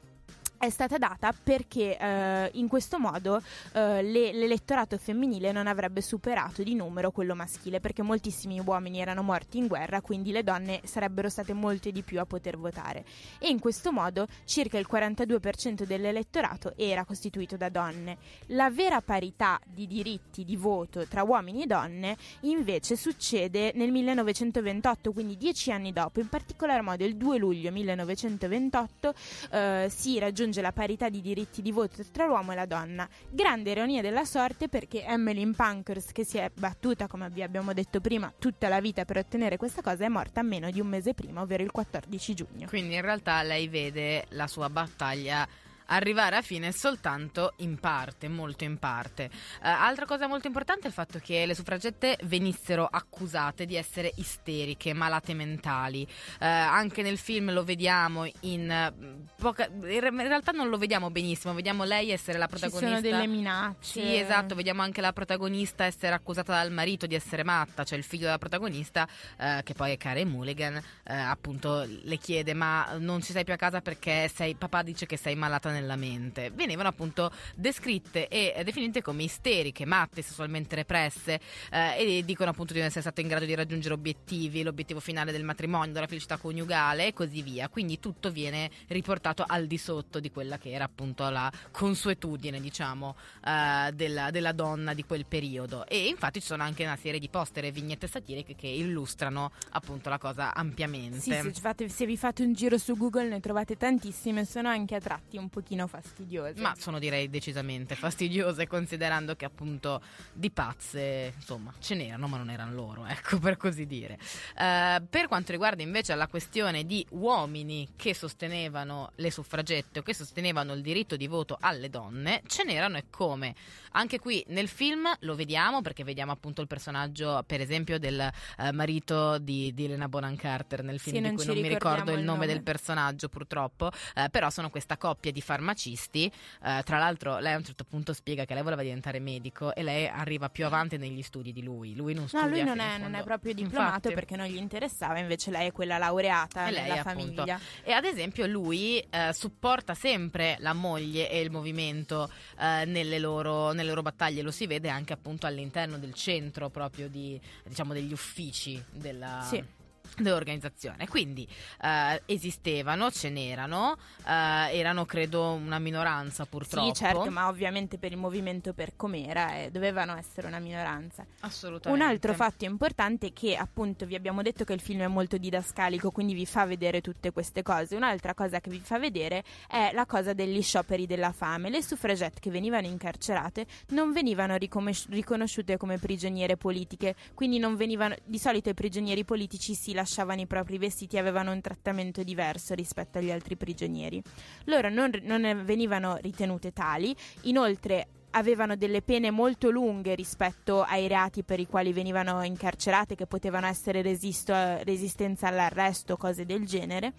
è 0.60 0.68
stata 0.68 0.98
data 0.98 1.32
perché 1.32 1.96
eh, 1.96 2.50
in 2.52 2.68
questo 2.68 2.98
modo 2.98 3.40
eh, 3.72 4.02
le- 4.02 4.30
l'elettorato 4.34 4.98
femminile 4.98 5.52
non 5.52 5.66
avrebbe 5.66 6.02
superato 6.02 6.62
di 6.62 6.74
numero 6.74 7.10
quello 7.12 7.34
maschile 7.34 7.80
perché 7.80 8.02
moltissimi 8.02 8.60
uomini 8.60 9.00
erano 9.00 9.22
morti 9.22 9.56
in 9.56 9.66
guerra 9.66 10.02
quindi 10.02 10.32
le 10.32 10.42
donne 10.42 10.82
sarebbero 10.84 11.30
state 11.30 11.54
molte 11.54 11.92
di 11.92 12.02
più 12.02 12.20
a 12.20 12.26
poter 12.26 12.58
votare 12.58 13.06
e 13.38 13.48
in 13.48 13.58
questo 13.58 13.90
modo 13.90 14.26
circa 14.44 14.76
il 14.76 14.86
42% 14.86 15.84
dell'elettorato 15.84 16.74
era 16.76 17.06
costituito 17.06 17.56
da 17.56 17.70
donne. 17.70 18.18
La 18.48 18.68
vera 18.68 19.00
parità 19.00 19.58
di 19.64 19.86
diritti 19.86 20.44
di 20.44 20.56
voto 20.56 21.06
tra 21.06 21.22
uomini 21.22 21.62
e 21.62 21.66
donne 21.66 22.18
invece 22.40 22.96
succede 22.96 23.72
nel 23.76 23.90
1928 23.90 25.12
quindi 25.12 25.38
dieci 25.38 25.72
anni 25.72 25.94
dopo 25.94 26.20
in 26.20 26.28
particolar 26.28 26.82
modo 26.82 27.02
il 27.06 27.16
2 27.16 27.38
luglio 27.38 27.72
1928 27.72 29.14
eh, 29.52 29.86
si 29.88 30.18
raggiunge 30.18 30.48
la 30.60 30.72
parità 30.72 31.08
di 31.08 31.20
diritti 31.20 31.62
di 31.62 31.70
voto 31.70 32.02
tra 32.10 32.26
l'uomo 32.26 32.50
e 32.50 32.54
la 32.56 32.66
donna. 32.66 33.08
Grande 33.28 33.70
ironia 33.70 34.02
della 34.02 34.24
sorte 34.24 34.68
perché 34.68 35.04
Emmeline 35.04 35.52
Pankhurst, 35.54 36.10
che 36.10 36.24
si 36.24 36.38
è 36.38 36.50
battuta, 36.52 37.06
come 37.06 37.30
vi 37.30 37.42
abbiamo 37.42 37.72
detto 37.72 38.00
prima, 38.00 38.32
tutta 38.36 38.68
la 38.68 38.80
vita 38.80 39.04
per 39.04 39.18
ottenere 39.18 39.56
questa 39.56 39.82
cosa, 39.82 40.04
è 40.04 40.08
morta 40.08 40.42
meno 40.42 40.68
di 40.70 40.80
un 40.80 40.88
mese 40.88 41.14
prima, 41.14 41.42
ovvero 41.42 41.62
il 41.62 41.70
14 41.70 42.34
giugno. 42.34 42.66
Quindi 42.66 42.94
in 42.94 43.02
realtà 43.02 43.40
lei 43.42 43.68
vede 43.68 44.24
la 44.30 44.48
sua 44.48 44.68
battaglia 44.68 45.46
arrivare 45.90 46.36
a 46.36 46.42
fine 46.42 46.72
soltanto 46.72 47.54
in 47.58 47.78
parte, 47.78 48.28
molto 48.28 48.64
in 48.64 48.78
parte. 48.78 49.24
Eh, 49.24 49.30
altra 49.68 50.04
cosa 50.06 50.26
molto 50.26 50.46
importante 50.46 50.84
è 50.84 50.86
il 50.88 50.92
fatto 50.92 51.18
che 51.18 51.46
le 51.46 51.54
suffragette 51.54 52.18
venissero 52.24 52.86
accusate 52.90 53.66
di 53.66 53.76
essere 53.76 54.12
isteriche, 54.16 54.92
malate 54.92 55.34
mentali. 55.34 56.02
Eh, 56.40 56.46
anche 56.46 57.02
nel 57.02 57.18
film 57.18 57.52
lo 57.52 57.64
vediamo 57.64 58.28
in 58.40 58.70
eh, 58.70 58.92
poca 59.36 59.66
in 59.66 60.00
re- 60.00 60.08
in 60.08 60.28
realtà 60.28 60.52
non 60.52 60.68
lo 60.68 60.78
vediamo 60.78 61.10
benissimo, 61.10 61.54
vediamo 61.54 61.84
lei 61.84 62.10
essere 62.10 62.38
la 62.38 62.46
Ci 62.46 62.58
protagonista. 62.58 62.88
sono 62.88 63.00
delle 63.00 63.26
minacce. 63.26 64.00
Sì, 64.00 64.16
esatto, 64.16 64.54
vediamo 64.54 64.82
anche 64.82 65.00
la 65.00 65.12
protagonista 65.12 65.84
essere 65.84 66.14
accusata 66.14 66.52
dal 66.52 66.70
marito 66.70 67.06
di 67.06 67.14
essere 67.14 67.44
matta, 67.44 67.84
cioè 67.84 67.98
il 67.98 68.04
figlio 68.04 68.24
della 68.24 68.38
protagonista, 68.38 69.06
eh, 69.38 69.60
che 69.64 69.74
poi 69.74 69.92
è 69.92 69.96
Karen 69.96 70.28
Mulligan, 70.28 70.76
eh, 70.76 71.14
appunto 71.14 71.84
le 71.86 72.16
chiede 72.16 72.54
ma 72.54 72.96
non 72.98 73.22
ci 73.22 73.32
sei 73.32 73.44
più 73.44 73.52
a 73.52 73.56
casa 73.56 73.80
perché 73.80 74.30
sei, 74.32 74.54
papà 74.54 74.82
dice 74.82 75.06
che 75.06 75.16
sei 75.16 75.34
malata 75.34 75.70
nella 75.80 75.96
mente. 75.96 76.50
Venivano 76.50 76.88
appunto 76.88 77.32
descritte 77.54 78.28
e 78.28 78.62
definite 78.64 79.02
come 79.02 79.24
isteriche, 79.24 79.84
matte, 79.84 80.22
sessualmente 80.22 80.76
represse 80.76 81.40
eh, 81.70 82.18
e 82.18 82.24
dicono 82.24 82.50
appunto 82.50 82.72
di 82.72 82.78
non 82.78 82.88
essere 82.88 83.02
state 83.02 83.20
in 83.20 83.28
grado 83.28 83.44
di 83.44 83.54
raggiungere 83.54 83.94
obiettivi, 83.94 84.62
l'obiettivo 84.62 85.00
finale 85.00 85.32
del 85.32 85.44
matrimonio, 85.44 85.92
della 85.92 86.06
felicità 86.06 86.36
coniugale 86.36 87.08
e 87.08 87.12
così 87.12 87.42
via. 87.42 87.68
Quindi 87.68 87.98
tutto 87.98 88.30
viene 88.30 88.70
riportato 88.88 89.44
al 89.46 89.66
di 89.66 89.78
sotto 89.78 90.20
di 90.20 90.30
quella 90.30 90.58
che 90.58 90.70
era 90.70 90.84
appunto 90.84 91.28
la 91.28 91.50
consuetudine, 91.70 92.60
diciamo, 92.60 93.16
eh, 93.44 93.90
della, 93.92 94.30
della 94.30 94.52
donna 94.52 94.94
di 94.94 95.04
quel 95.04 95.26
periodo. 95.26 95.86
E 95.86 96.06
infatti 96.06 96.40
ci 96.40 96.46
sono 96.46 96.62
anche 96.62 96.84
una 96.84 96.96
serie 96.96 97.18
di 97.18 97.28
poster 97.28 97.64
e 97.64 97.72
vignette 97.72 98.06
satiriche 98.06 98.54
che 98.54 98.66
illustrano 98.68 99.52
appunto 99.70 100.08
la 100.08 100.18
cosa 100.18 100.54
ampiamente. 100.54 101.20
Sì, 101.20 101.32
se, 101.32 101.52
fate- 101.52 101.88
se 101.88 102.06
vi 102.06 102.16
fate 102.16 102.42
un 102.42 102.52
giro 102.52 102.78
su 102.78 102.96
Google 102.96 103.28
ne 103.28 103.40
trovate 103.40 103.76
tantissime, 103.76 104.44
sono 104.44 104.68
anche 104.68 104.94
a 104.94 105.00
tratti 105.00 105.36
un 105.36 105.48
pochino 105.48 105.69
fastidiose. 105.86 106.60
Ma 106.60 106.74
sono 106.78 106.98
direi 106.98 107.28
decisamente 107.30 107.94
fastidiose 107.94 108.66
considerando 108.66 109.36
che 109.36 109.44
appunto 109.44 110.00
di 110.32 110.50
pazze, 110.50 111.32
insomma, 111.36 111.72
ce 111.78 111.94
n'erano 111.94 112.26
ma 112.28 112.36
non 112.36 112.50
erano 112.50 112.72
loro, 112.74 113.06
ecco 113.06 113.38
per 113.38 113.56
così 113.56 113.86
dire. 113.86 114.18
Eh, 114.58 115.02
per 115.08 115.28
quanto 115.28 115.52
riguarda 115.52 115.82
invece 115.82 116.14
la 116.14 116.26
questione 116.26 116.84
di 116.84 117.04
uomini 117.10 117.88
che 117.96 118.14
sostenevano 118.14 119.12
le 119.16 119.30
suffragette 119.30 120.00
o 120.00 120.02
che 120.02 120.14
sostenevano 120.14 120.72
il 120.72 120.82
diritto 120.82 121.16
di 121.16 121.26
voto 121.26 121.56
alle 121.60 121.88
donne, 121.88 122.42
ce 122.46 122.64
n'erano 122.64 122.96
e 122.96 123.04
come. 123.10 123.54
Anche 123.92 124.18
qui 124.18 124.44
nel 124.48 124.68
film 124.68 125.08
lo 125.20 125.34
vediamo 125.34 125.82
perché 125.82 126.04
vediamo 126.04 126.30
appunto 126.32 126.60
il 126.60 126.68
personaggio 126.68 127.42
per 127.46 127.60
esempio 127.60 127.98
del 127.98 128.20
eh, 128.58 128.72
marito 128.72 129.38
di, 129.38 129.74
di 129.74 129.84
Elena 129.86 130.08
Bonham 130.08 130.36
Carter 130.36 130.82
nel 130.84 130.98
film 131.00 131.16
Sì, 131.16 131.20
di 131.22 131.26
non 131.26 131.36
cui 131.36 131.44
non 131.46 131.56
mi 131.60 131.68
ricordo 131.68 132.12
il 132.12 132.18
il 132.20 132.24
nome 132.24 132.40
nome. 132.40 132.52
del 132.52 132.62
personaggio 132.62 133.28
purtroppo, 133.28 133.90
eh, 134.14 134.28
però 134.30 134.50
sono 134.50 134.70
questa 134.70 134.96
coppia 134.96 135.30
di 135.32 135.40
farmacisti 135.40 135.58
eh, 135.66 136.82
tra 136.84 136.98
l'altro, 136.98 137.38
lei 137.38 137.54
a 137.54 137.56
un 137.56 137.64
certo 137.64 137.84
punto 137.84 138.12
spiega 138.12 138.44
che 138.44 138.54
lei 138.54 138.62
voleva 138.62 138.82
diventare 138.82 139.18
medico 139.20 139.74
e 139.74 139.82
lei 139.82 140.06
arriva 140.06 140.48
più 140.48 140.66
avanti 140.66 140.96
negli 140.96 141.22
studi 141.22 141.52
di 141.52 141.62
lui. 141.62 141.94
Lui 141.94 142.14
non 142.14 142.28
studia. 142.28 142.46
No, 142.46 142.52
lui 142.52 142.64
non 142.64 142.80
è, 142.80 142.98
non 142.98 143.14
è 143.14 143.22
proprio 143.22 143.52
diplomato 143.54 144.08
Infatti. 144.08 144.14
perché 144.14 144.36
non 144.36 144.46
gli 144.46 144.56
interessava, 144.56 145.18
invece 145.18 145.50
lei 145.50 145.68
è 145.68 145.72
quella 145.72 145.98
laureata 145.98 146.66
E 146.66 146.70
lei, 146.70 146.82
nella 146.88 147.00
appunto. 147.02 147.34
famiglia. 147.44 147.60
E 147.82 147.92
ad 147.92 148.04
esempio 148.04 148.46
lui 148.46 148.98
eh, 148.98 149.32
supporta 149.32 149.94
sempre 149.94 150.56
la 150.60 150.72
moglie 150.72 151.30
e 151.30 151.40
il 151.40 151.50
movimento 151.50 152.30
eh, 152.58 152.84
nelle, 152.86 153.18
loro, 153.18 153.72
nelle 153.72 153.88
loro 153.88 154.02
battaglie, 154.02 154.42
lo 154.42 154.50
si 154.50 154.66
vede 154.66 154.88
anche 154.88 155.12
appunto 155.12 155.46
all'interno 155.46 155.98
del 155.98 156.14
centro 156.14 156.68
proprio 156.70 157.08
di, 157.08 157.40
diciamo, 157.64 157.92
degli 157.92 158.12
uffici 158.12 158.82
della... 158.90 159.40
Sì. 159.42 159.78
Dell'organizzazione 160.16 161.08
quindi 161.08 161.46
eh, 161.82 162.22
esistevano, 162.26 163.10
ce 163.10 163.30
n'erano 163.30 163.96
eh, 164.26 164.78
erano 164.78 165.04
credo 165.06 165.52
una 165.52 165.78
minoranza 165.78 166.46
purtroppo 166.46 166.86
Sì, 166.86 166.92
certo, 166.94 167.30
ma 167.30 167.48
ovviamente 167.48 167.98
per 167.98 168.12
il 168.12 168.18
movimento 168.18 168.72
per 168.72 168.96
com'era 168.96 169.56
eh, 169.56 169.70
dovevano 169.70 170.16
essere 170.16 170.46
una 170.46 170.58
minoranza. 170.58 171.24
assolutamente 171.40 172.02
Un 172.02 172.08
altro 172.08 172.34
fatto 172.34 172.64
importante 172.64 173.28
è 173.28 173.32
che 173.32 173.56
appunto 173.56 174.06
vi 174.06 174.14
abbiamo 174.14 174.42
detto 174.42 174.64
che 174.64 174.72
il 174.72 174.80
film 174.80 175.02
è 175.02 175.06
molto 175.06 175.36
didascalico, 175.36 176.10
quindi 176.10 176.34
vi 176.34 176.46
fa 176.46 176.66
vedere 176.66 177.00
tutte 177.00 177.32
queste 177.32 177.62
cose. 177.62 177.96
Un'altra 177.96 178.34
cosa 178.34 178.60
che 178.60 178.70
vi 178.70 178.80
fa 178.80 178.98
vedere 178.98 179.44
è 179.68 179.90
la 179.92 180.06
cosa 180.06 180.32
degli 180.32 180.62
scioperi 180.62 181.06
della 181.06 181.32
fame. 181.32 181.70
Le 181.70 181.82
suffragette 181.82 182.40
che 182.40 182.50
venivano 182.50 182.86
incarcerate 182.86 183.66
non 183.88 184.12
venivano 184.12 184.56
riconosciute 184.56 185.76
come 185.76 185.98
prigioniere 185.98 186.56
politiche, 186.56 187.14
quindi 187.34 187.58
non 187.58 187.76
venivano 187.76 188.16
di 188.24 188.38
solito 188.38 188.68
i 188.68 188.74
prigionieri 188.74 189.24
politici 189.24 189.74
si 189.74 189.92
lasciavano 190.00 190.40
i 190.40 190.46
propri 190.46 190.78
vestiti 190.78 191.18
avevano 191.18 191.52
un 191.52 191.60
trattamento 191.60 192.22
diverso 192.22 192.74
rispetto 192.74 193.18
agli 193.18 193.30
altri 193.30 193.56
prigionieri. 193.56 194.22
Loro 194.64 194.88
non, 194.88 195.10
non 195.22 195.62
venivano 195.64 196.16
ritenute 196.16 196.72
tali, 196.72 197.14
inoltre 197.42 198.08
avevano 198.32 198.76
delle 198.76 199.02
pene 199.02 199.30
molto 199.30 199.70
lunghe 199.70 200.14
rispetto 200.14 200.82
ai 200.82 201.08
reati 201.08 201.42
per 201.42 201.60
i 201.60 201.66
quali 201.66 201.92
venivano 201.92 202.42
incarcerate, 202.42 203.14
che 203.14 203.26
potevano 203.26 203.66
essere 203.66 204.02
resisto- 204.02 204.82
resistenza 204.82 205.48
all'arresto, 205.48 206.16
cose 206.16 206.46
del 206.46 206.64
genere, 206.64 207.12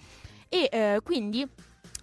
e 0.49 0.69
eh, 0.71 0.99
quindi 1.03 1.47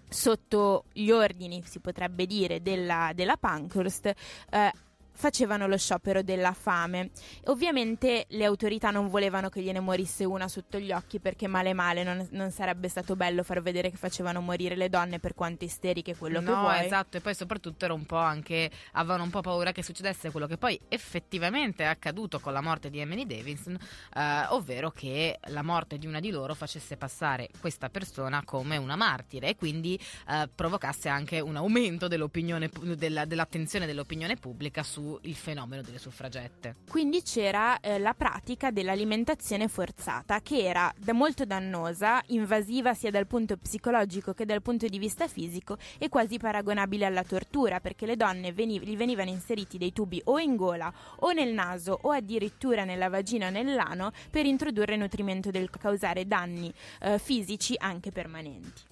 sotto 0.09 0.85
gli 0.93 1.11
ordini, 1.11 1.63
si 1.67 1.81
potrebbe 1.81 2.27
dire, 2.27 2.63
della, 2.63 3.13
della 3.15 3.37
Pankhurst, 3.37 4.07
eh, 4.51 4.73
facevano 5.19 5.67
lo 5.67 5.77
sciopero 5.77 6.23
della 6.23 6.53
fame. 6.53 7.11
Ovviamente 7.47 8.27
le 8.29 8.45
autorità 8.45 8.91
non 8.91 9.09
volevano 9.09 9.49
che 9.49 9.61
gliene 9.61 9.81
morisse 9.81 10.25
una 10.25 10.47
sotto 10.47 10.79
gli 10.79 10.93
occhi 10.93 11.19
perché 11.19 11.49
male 11.49 11.73
male 11.73 12.05
non, 12.05 12.25
non 12.31 12.53
sarebbe 12.53 12.89
stato 12.89 13.17
bello 13.17 13.43
far 13.43 13.61
vedere 13.61 13.91
che 13.91 13.97
facevano 13.97 14.41
morire 14.41 14.77
le 14.77 14.89
donne 14.89 15.19
per 15.19 15.35
quanto 15.35 15.65
isteriche 15.65 16.17
quello 16.17 16.39
che 16.39 16.51
no, 16.51 16.61
vuoi. 16.61 16.85
esatto, 16.85 17.17
e 17.17 17.21
poi 17.21 17.35
soprattutto 17.35 17.85
era 17.85 17.95
un 17.95 18.07
po' 18.07 18.17
anche 18.17 18.71
avevano 18.93 19.25
un 19.25 19.31
po' 19.31 19.41
paura 19.41 19.73
che 19.73 19.83
succedesse 19.83 20.31
quello 20.31 20.47
che 20.47 20.57
poi 20.57 20.79
effettivamente 20.87 21.83
è 21.83 21.87
accaduto 21.87 22.39
con 22.39 22.53
la 22.53 22.61
morte 22.61 22.89
di 22.89 23.01
Emily 23.01 23.27
Davidson, 23.27 23.77
eh, 24.15 24.47
ovvero 24.51 24.93
che 24.93 25.41
la 25.47 25.63
morte 25.63 25.99
di 25.99 26.07
una 26.07 26.21
di 26.21 26.31
loro 26.31 26.55
facesse 26.55 26.97
passare 26.97 27.49
questa 27.59 27.89
persona 27.89 28.45
come 28.45 28.77
una 28.77 28.95
martire 28.95 29.49
e 29.49 29.57
quindi 29.57 29.99
eh, 30.29 30.49
provocasse 30.55 31.09
anche 31.09 31.41
un 31.41 31.57
aumento 31.57 32.07
dell'opinione 32.07 32.71
della- 32.97 33.25
dell'attenzione 33.25 33.85
dell'opinione 33.85 34.37
pubblica 34.37 34.85
sul 35.09 35.35
fenomeno 35.35 35.83
delle 35.83 35.99
suffragette. 35.99 36.77
Quindi 36.91 37.23
c'era 37.23 37.81
eh, 37.81 37.99
la 37.99 38.15
pratica 38.15 38.71
dell'alimentazione 38.71 39.69
forzata 39.69 40.41
che 40.41 40.63
era 40.63 40.93
da 40.99 41.13
molto 41.13 41.45
dannosa, 41.45 42.23
invasiva 42.27 42.95
sia 42.95 43.11
dal 43.11 43.27
punto 43.27 43.57
psicologico 43.57 44.35
che 44.35 44.45
dal 44.45 44.63
punto 44.63 44.87
di 44.87 44.99
vista 44.99 45.27
fisico 45.29 45.77
e 45.99 46.09
quasi 46.09 46.39
paragonabile 46.39 47.07
alla 47.07 47.25
tortura 47.25 47.81
perché 47.81 48.07
le 48.07 48.17
donne 48.17 48.53
veni- 48.53 48.81
gli 48.81 48.97
venivano 48.97 49.31
inseriti 49.31 49.79
dei 49.79 49.93
tubi 49.93 50.21
o 50.25 50.39
in 50.39 50.57
gola 50.57 50.93
o 51.21 51.33
nel 51.33 51.53
naso 51.53 51.99
o 52.03 52.11
addirittura 52.11 52.85
nella 52.85 53.09
vagina 53.09 53.49
o 53.49 53.51
nell'ano 53.51 54.13
per 54.31 54.47
introdurre 54.47 54.97
nutrimento 54.97 55.51
del 55.51 55.71
causare 55.71 56.27
danni 56.27 56.73
eh, 57.01 57.19
fisici 57.19 57.75
anche 57.79 58.11
permanenti. 58.11 58.87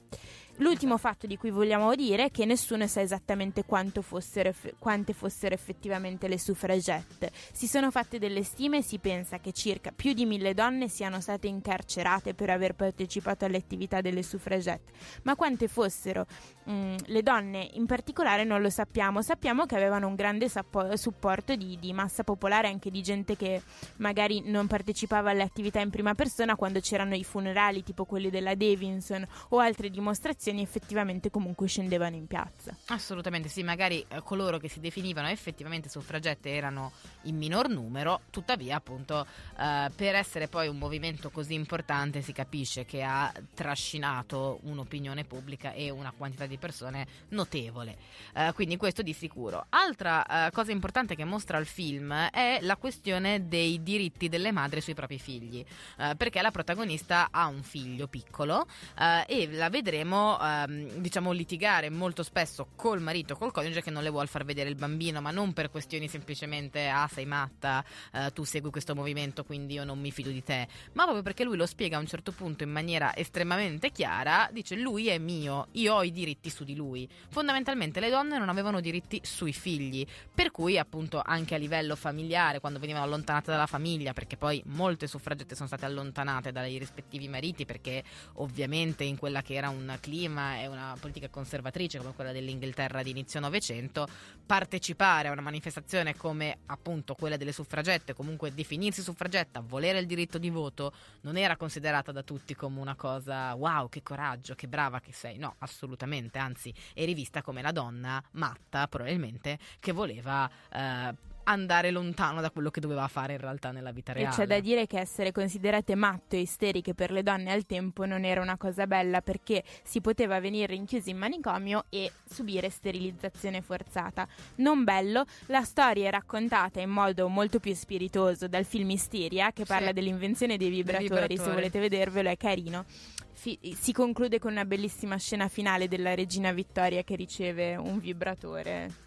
L'ultimo 0.58 0.96
fatto 0.96 1.26
di 1.26 1.36
cui 1.36 1.50
vogliamo 1.50 1.94
dire 1.94 2.24
è 2.24 2.30
che 2.30 2.46
nessuno 2.46 2.86
sa 2.86 3.02
esattamente 3.02 3.62
fossero 4.00 4.54
quante 4.78 5.12
fossero 5.12 5.54
effettivamente 5.54 6.28
le 6.28 6.38
suffragette. 6.38 7.30
Si 7.52 7.66
sono 7.66 7.90
fatte 7.90 8.18
delle 8.18 8.42
stime 8.42 8.78
e 8.78 8.82
si 8.82 8.98
pensa 8.98 9.38
che 9.38 9.52
circa 9.52 9.92
più 9.94 10.14
di 10.14 10.24
mille 10.24 10.54
donne 10.54 10.88
siano 10.88 11.20
state 11.20 11.46
incarcerate 11.46 12.32
per 12.32 12.48
aver 12.48 12.74
partecipato 12.74 13.44
alle 13.44 13.58
attività 13.58 14.00
delle 14.00 14.22
suffragette, 14.22 14.92
ma 15.24 15.36
quante 15.36 15.68
fossero 15.68 16.26
mm, 16.70 16.96
le 17.04 17.22
donne 17.22 17.68
in 17.74 17.84
particolare 17.84 18.44
non 18.44 18.62
lo 18.62 18.70
sappiamo. 18.70 19.20
Sappiamo 19.20 19.66
che 19.66 19.76
avevano 19.76 20.06
un 20.06 20.14
grande 20.14 20.48
sappo- 20.48 20.96
supporto 20.96 21.54
di, 21.54 21.76
di 21.78 21.92
massa 21.92 22.24
popolare, 22.24 22.68
anche 22.68 22.90
di 22.90 23.02
gente 23.02 23.36
che 23.36 23.60
magari 23.96 24.42
non 24.46 24.66
partecipava 24.66 25.30
alle 25.30 25.42
attività 25.42 25.80
in 25.80 25.90
prima 25.90 26.14
persona 26.14 26.56
quando 26.56 26.80
c'erano 26.80 27.14
i 27.14 27.24
funerali 27.24 27.82
tipo 27.82 28.06
quelli 28.06 28.30
della 28.30 28.54
Davidson 28.54 29.26
o 29.50 29.58
altre 29.58 29.90
dimostrazioni 29.90 30.44
effettivamente 30.50 31.30
comunque 31.30 31.66
scendevano 31.68 32.16
in 32.16 32.26
piazza. 32.26 32.76
Assolutamente 32.86 33.48
sì, 33.48 33.62
magari 33.62 34.04
eh, 34.08 34.22
coloro 34.22 34.58
che 34.58 34.68
si 34.68 34.80
definivano 34.80 35.28
effettivamente 35.28 35.88
suffragette 35.88 36.54
erano 36.54 36.92
in 37.22 37.36
minor 37.36 37.68
numero, 37.68 38.22
tuttavia 38.30 38.76
appunto 38.76 39.26
eh, 39.58 39.90
per 39.94 40.14
essere 40.14 40.48
poi 40.48 40.68
un 40.68 40.78
movimento 40.78 41.30
così 41.30 41.54
importante 41.54 42.22
si 42.22 42.32
capisce 42.32 42.84
che 42.84 43.02
ha 43.02 43.32
trascinato 43.54 44.60
un'opinione 44.62 45.24
pubblica 45.24 45.72
e 45.72 45.90
una 45.90 46.12
quantità 46.16 46.46
di 46.46 46.58
persone 46.58 47.06
notevole, 47.28 47.96
Eh, 48.34 48.52
quindi 48.54 48.76
questo 48.76 49.02
di 49.02 49.12
sicuro. 49.12 49.66
Altra 49.70 50.46
eh, 50.46 50.50
cosa 50.50 50.70
importante 50.70 51.14
che 51.14 51.24
mostra 51.24 51.58
il 51.58 51.66
film 51.66 52.12
è 52.12 52.58
la 52.60 52.76
questione 52.76 53.48
dei 53.48 53.82
diritti 53.82 54.28
delle 54.28 54.52
madri 54.52 54.80
sui 54.80 54.94
propri 54.94 55.18
figli, 55.18 55.64
eh, 55.98 56.14
perché 56.16 56.42
la 56.42 56.50
protagonista 56.50 57.28
ha 57.30 57.46
un 57.46 57.62
figlio 57.62 58.08
piccolo 58.08 58.66
eh, 58.98 59.24
e 59.26 59.50
la 59.52 59.70
vedremo 59.70 60.35
ehm, 60.40 60.94
diciamo 60.96 61.32
litigare 61.32 61.90
molto 61.90 62.22
spesso 62.22 62.68
col 62.76 63.00
marito, 63.00 63.36
col 63.36 63.52
coniuge 63.52 63.82
che 63.82 63.90
non 63.90 64.02
le 64.02 64.10
vuole 64.10 64.26
far 64.26 64.44
vedere 64.44 64.68
il 64.68 64.76
bambino, 64.76 65.20
ma 65.20 65.30
non 65.30 65.52
per 65.52 65.70
questioni 65.70 66.08
semplicemente 66.08 66.88
ah 66.88 67.08
sei 67.12 67.26
matta, 67.26 67.84
eh, 68.12 68.30
tu 68.32 68.44
segui 68.44 68.70
questo 68.70 68.94
movimento 68.94 69.44
quindi 69.44 69.74
io 69.74 69.84
non 69.84 69.98
mi 69.98 70.10
fido 70.10 70.30
di 70.30 70.42
te, 70.42 70.66
ma 70.92 71.02
proprio 71.02 71.22
perché 71.22 71.44
lui 71.44 71.56
lo 71.56 71.66
spiega 71.66 71.96
a 71.96 72.00
un 72.00 72.06
certo 72.06 72.32
punto 72.32 72.64
in 72.64 72.70
maniera 72.70 73.14
estremamente 73.16 73.90
chiara, 73.90 74.48
dice 74.52 74.76
lui 74.76 75.08
è 75.08 75.18
mio, 75.18 75.68
io 75.72 75.94
ho 75.94 76.02
i 76.02 76.10
diritti 76.10 76.50
su 76.50 76.64
di 76.64 76.74
lui. 76.74 77.08
Fondamentalmente 77.28 78.00
le 78.00 78.10
donne 78.10 78.38
non 78.38 78.48
avevano 78.48 78.80
diritti 78.80 79.20
sui 79.22 79.52
figli, 79.52 80.06
per 80.34 80.50
cui 80.50 80.78
appunto 80.78 81.22
anche 81.24 81.54
a 81.54 81.58
livello 81.58 81.96
familiare, 81.96 82.60
quando 82.60 82.78
venivano 82.78 83.04
allontanate 83.04 83.50
dalla 83.50 83.66
famiglia, 83.66 84.12
perché 84.12 84.36
poi 84.36 84.62
molte 84.66 85.06
suffragette 85.06 85.54
sono 85.54 85.68
state 85.68 85.84
allontanate 85.84 86.52
dai 86.52 86.78
rispettivi 86.78 87.28
mariti, 87.28 87.64
perché 87.64 88.02
ovviamente 88.34 89.04
in 89.04 89.16
quella 89.16 89.42
che 89.42 89.54
era 89.54 89.68
un 89.68 89.96
clima 90.00 90.24
e 90.26 90.66
una 90.66 90.96
politica 91.00 91.28
conservatrice 91.28 91.98
come 91.98 92.12
quella 92.14 92.32
dell'Inghilterra 92.32 93.02
di 93.02 93.10
inizio 93.10 93.40
Novecento, 93.40 94.08
partecipare 94.44 95.28
a 95.28 95.32
una 95.32 95.40
manifestazione 95.40 96.16
come 96.16 96.58
appunto 96.66 97.14
quella 97.14 97.36
delle 97.36 97.52
suffragette, 97.52 98.14
comunque 98.14 98.52
definirsi 98.52 99.02
suffragetta, 99.02 99.60
volere 99.60 99.98
il 99.98 100.06
diritto 100.06 100.38
di 100.38 100.50
voto, 100.50 100.92
non 101.22 101.36
era 101.36 101.56
considerata 101.56 102.12
da 102.12 102.22
tutti 102.22 102.54
come 102.54 102.80
una 102.80 102.96
cosa 102.96 103.54
wow, 103.54 103.88
che 103.88 104.02
coraggio, 104.02 104.54
che 104.54 104.68
brava 104.68 105.00
che 105.00 105.12
sei. 105.12 105.38
No, 105.38 105.54
assolutamente, 105.58 106.38
anzi, 106.38 106.74
eri 106.94 107.14
vista 107.14 107.42
come 107.42 107.62
la 107.62 107.72
donna 107.72 108.22
matta, 108.32 108.88
probabilmente, 108.88 109.58
che 109.78 109.92
voleva 109.92 110.50
eh, 110.72 111.34
andare 111.48 111.90
lontano 111.90 112.40
da 112.40 112.50
quello 112.50 112.70
che 112.70 112.80
doveva 112.80 113.06
fare 113.08 113.34
in 113.34 113.38
realtà 113.40 113.70
nella 113.70 113.92
vita 113.92 114.12
E 114.12 114.14
reale. 114.14 114.34
c'è 114.34 114.46
da 114.46 114.58
dire 114.60 114.86
che 114.86 114.98
essere 114.98 115.32
considerate 115.32 115.94
matte 115.94 116.36
o 116.36 116.40
isteriche 116.40 116.94
per 116.94 117.10
le 117.10 117.22
donne 117.22 117.52
al 117.52 117.66
tempo 117.66 118.04
non 118.04 118.24
era 118.24 118.40
una 118.40 118.56
cosa 118.56 118.86
bella 118.86 119.20
perché 119.20 119.62
si 119.84 120.00
poteva 120.00 120.40
venire 120.40 120.74
rinchiusi 120.74 121.10
in 121.10 121.18
manicomio 121.18 121.84
e 121.88 122.10
subire 122.28 122.68
sterilizzazione 122.70 123.62
forzata. 123.62 124.26
Non 124.56 124.84
bello, 124.84 125.24
la 125.46 125.62
storia 125.62 126.08
è 126.08 126.10
raccontata 126.10 126.80
in 126.80 126.90
modo 126.90 127.28
molto 127.28 127.60
più 127.60 127.74
spiritoso 127.74 128.48
dal 128.48 128.64
film 128.64 128.90
Isteria 128.90 129.52
che 129.52 129.62
Sì. 129.64 129.68
parla 129.68 129.92
dell'invenzione 129.92 130.56
dei 130.56 130.68
vibratori, 130.70 131.06
se 131.08 131.14
vibratori. 131.26 131.54
volete 131.54 131.78
vedervelo 131.80 132.28
è 132.28 132.36
carino. 132.36 132.84
Fi- 133.32 133.58
si 133.78 133.92
conclude 133.92 134.38
con 134.38 134.52
una 134.52 134.64
bellissima 134.64 135.16
scena 135.18 135.46
finale 135.48 135.88
della 135.88 136.14
regina 136.14 136.52
Vittoria 136.52 137.02
che 137.04 137.14
riceve 137.16 137.76
un 137.76 137.98
vibratore. 137.98 139.04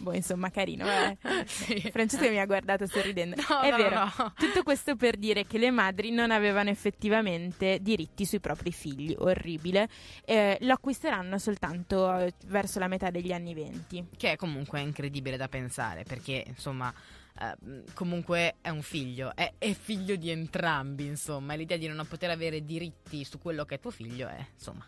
Boh, 0.00 0.12
insomma, 0.14 0.50
carino. 0.50 0.86
eh. 0.86 1.16
Sì. 1.46 1.80
Francesca 1.90 2.28
mi 2.28 2.38
ha 2.38 2.46
guardato 2.46 2.86
sorridendo. 2.86 3.36
No, 3.48 3.60
è 3.60 3.70
no, 3.70 3.76
vero. 3.76 3.94
no. 4.16 4.32
Tutto 4.36 4.62
questo 4.62 4.94
per 4.96 5.16
dire 5.16 5.44
che 5.46 5.58
le 5.58 5.70
madri 5.70 6.10
non 6.10 6.30
avevano 6.30 6.70
effettivamente 6.70 7.78
diritti 7.80 8.24
sui 8.24 8.40
propri 8.40 8.70
figli, 8.72 9.14
orribile, 9.18 9.88
Eh, 10.24 10.56
lo 10.60 10.72
acquisteranno 10.74 11.38
soltanto 11.38 12.16
eh, 12.18 12.32
verso 12.46 12.78
la 12.78 12.86
metà 12.88 13.10
degli 13.10 13.32
anni 13.32 13.54
venti. 13.54 14.06
Che 14.16 14.32
è 14.32 14.36
comunque 14.36 14.80
incredibile 14.80 15.36
da 15.36 15.48
pensare, 15.48 16.04
perché 16.04 16.44
insomma. 16.46 16.92
eh, 17.40 17.82
comunque 17.94 18.56
è 18.60 18.68
un 18.68 18.82
figlio, 18.82 19.32
è, 19.34 19.52
è 19.58 19.72
figlio 19.72 20.16
di 20.16 20.30
entrambi, 20.30 21.06
insomma, 21.06 21.54
l'idea 21.54 21.76
di 21.76 21.86
non 21.88 22.04
poter 22.08 22.30
avere 22.30 22.64
diritti 22.64 23.24
su 23.24 23.38
quello 23.38 23.64
che 23.64 23.76
è 23.76 23.80
tuo 23.80 23.90
figlio 23.90 24.28
è, 24.28 24.44
insomma, 24.54 24.84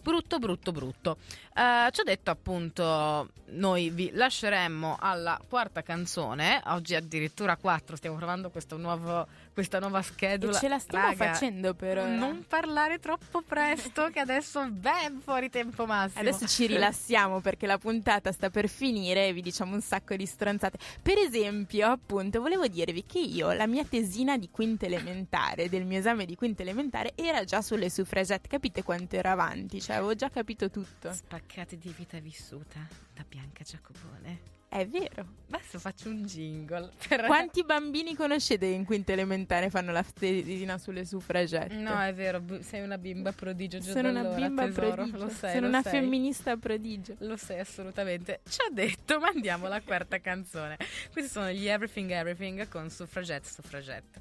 brutto, 0.00 0.38
brutto, 0.38 0.72
brutto. 0.72 1.18
Eh, 1.54 1.90
ci 1.90 2.00
ho 2.00 2.04
detto 2.04 2.30
appunto, 2.30 3.30
noi 3.46 3.90
vi 3.90 4.10
lasceremmo 4.12 4.96
alla 4.98 5.40
quarta 5.48 5.82
canzone, 5.82 6.62
oggi 6.66 6.94
addirittura 6.94 7.56
quattro, 7.56 7.96
stiamo 7.96 8.16
provando 8.16 8.50
questo 8.50 8.76
nuovo, 8.76 9.26
questa 9.58 9.80
nuova 9.80 9.98
E 9.98 10.02
schedula. 10.04 10.52
ce 10.56 10.68
la 10.68 10.78
stiamo 10.78 11.06
Raga, 11.08 11.32
facendo 11.32 11.74
però. 11.74 12.06
Non 12.06 12.44
parlare 12.46 13.00
troppo 13.00 13.42
presto, 13.42 14.08
che 14.12 14.20
adesso 14.20 14.62
è 14.62 14.68
ben 14.68 15.18
fuori 15.20 15.50
tempo 15.50 15.84
massimo. 15.84 16.20
Adesso 16.20 16.46
ci 16.46 16.68
rilassiamo 16.68 17.40
perché 17.40 17.66
la 17.66 17.76
puntata 17.76 18.30
sta 18.30 18.50
per 18.50 18.68
finire 18.68 19.26
e 19.26 19.32
vi 19.32 19.42
diciamo 19.42 19.74
un 19.74 19.80
sacco 19.80 20.14
di 20.14 20.26
stronzate. 20.26 20.78
Per 21.02 21.18
esempio, 21.18 21.88
appunto, 21.88 22.40
volevo 22.40 22.68
dirvi 22.68 23.04
che 23.04 23.18
io, 23.18 23.50
la 23.52 23.66
mia 23.66 23.84
tesina 23.84 24.38
di 24.38 24.48
quinta 24.48 24.86
elementare, 24.86 25.68
del 25.68 25.84
mio 25.84 25.98
esame 25.98 26.24
di 26.24 26.36
quinta 26.36 26.62
elementare, 26.62 27.12
era 27.16 27.42
già 27.42 27.60
sulle 27.60 27.90
suffragette. 27.90 28.46
Capite 28.46 28.84
quanto 28.84 29.16
ero 29.16 29.30
avanti? 29.30 29.80
Cioè, 29.80 29.96
avevo 29.96 30.14
già 30.14 30.30
capito 30.30 30.70
tutto. 30.70 31.12
Spaccate 31.12 31.76
di 31.78 31.92
vita 31.96 32.20
vissuta 32.20 32.78
da 33.12 33.24
Bianca 33.28 33.64
Giacobone. 33.64 34.57
È 34.68 34.86
vero. 34.86 35.26
Adesso 35.50 35.78
faccio 35.78 36.10
un 36.10 36.24
jingle. 36.24 36.90
Per... 37.08 37.24
Quanti 37.24 37.64
bambini 37.64 38.14
conoscete 38.14 38.66
in 38.66 38.84
quinta 38.84 39.12
elementare 39.12 39.70
fanno 39.70 39.92
la 39.92 40.02
tesina 40.02 40.76
sulle 40.76 41.06
suffragette? 41.06 41.74
No, 41.74 41.98
è 42.02 42.12
vero, 42.12 42.42
sei 42.60 42.82
una 42.82 42.98
bimba 42.98 43.32
prodigio 43.32 43.78
già 43.78 43.92
Sono 43.92 44.10
una 44.10 44.20
allora, 44.20 44.36
bimba 44.36 44.64
tesoro. 44.66 44.92
prodigio. 44.92 45.16
Lo 45.24 45.28
sei, 45.30 45.50
Sono 45.54 45.62
lo 45.62 45.68
una 45.68 45.82
sei. 45.82 45.92
femminista 45.92 46.56
prodigio. 46.58 47.14
Lo 47.20 47.36
sei 47.38 47.60
assolutamente. 47.60 48.40
Ci 48.46 48.58
ha 48.68 48.70
detto, 48.70 49.18
ma 49.18 49.28
andiamo 49.28 49.66
alla 49.66 49.80
quarta 49.80 50.20
canzone. 50.20 50.76
Questi 51.10 51.30
sono 51.30 51.50
gli 51.50 51.66
Everything 51.66 52.10
Everything 52.10 52.68
con 52.68 52.90
Suffragette 52.90 53.48
Suffragette. 53.48 54.20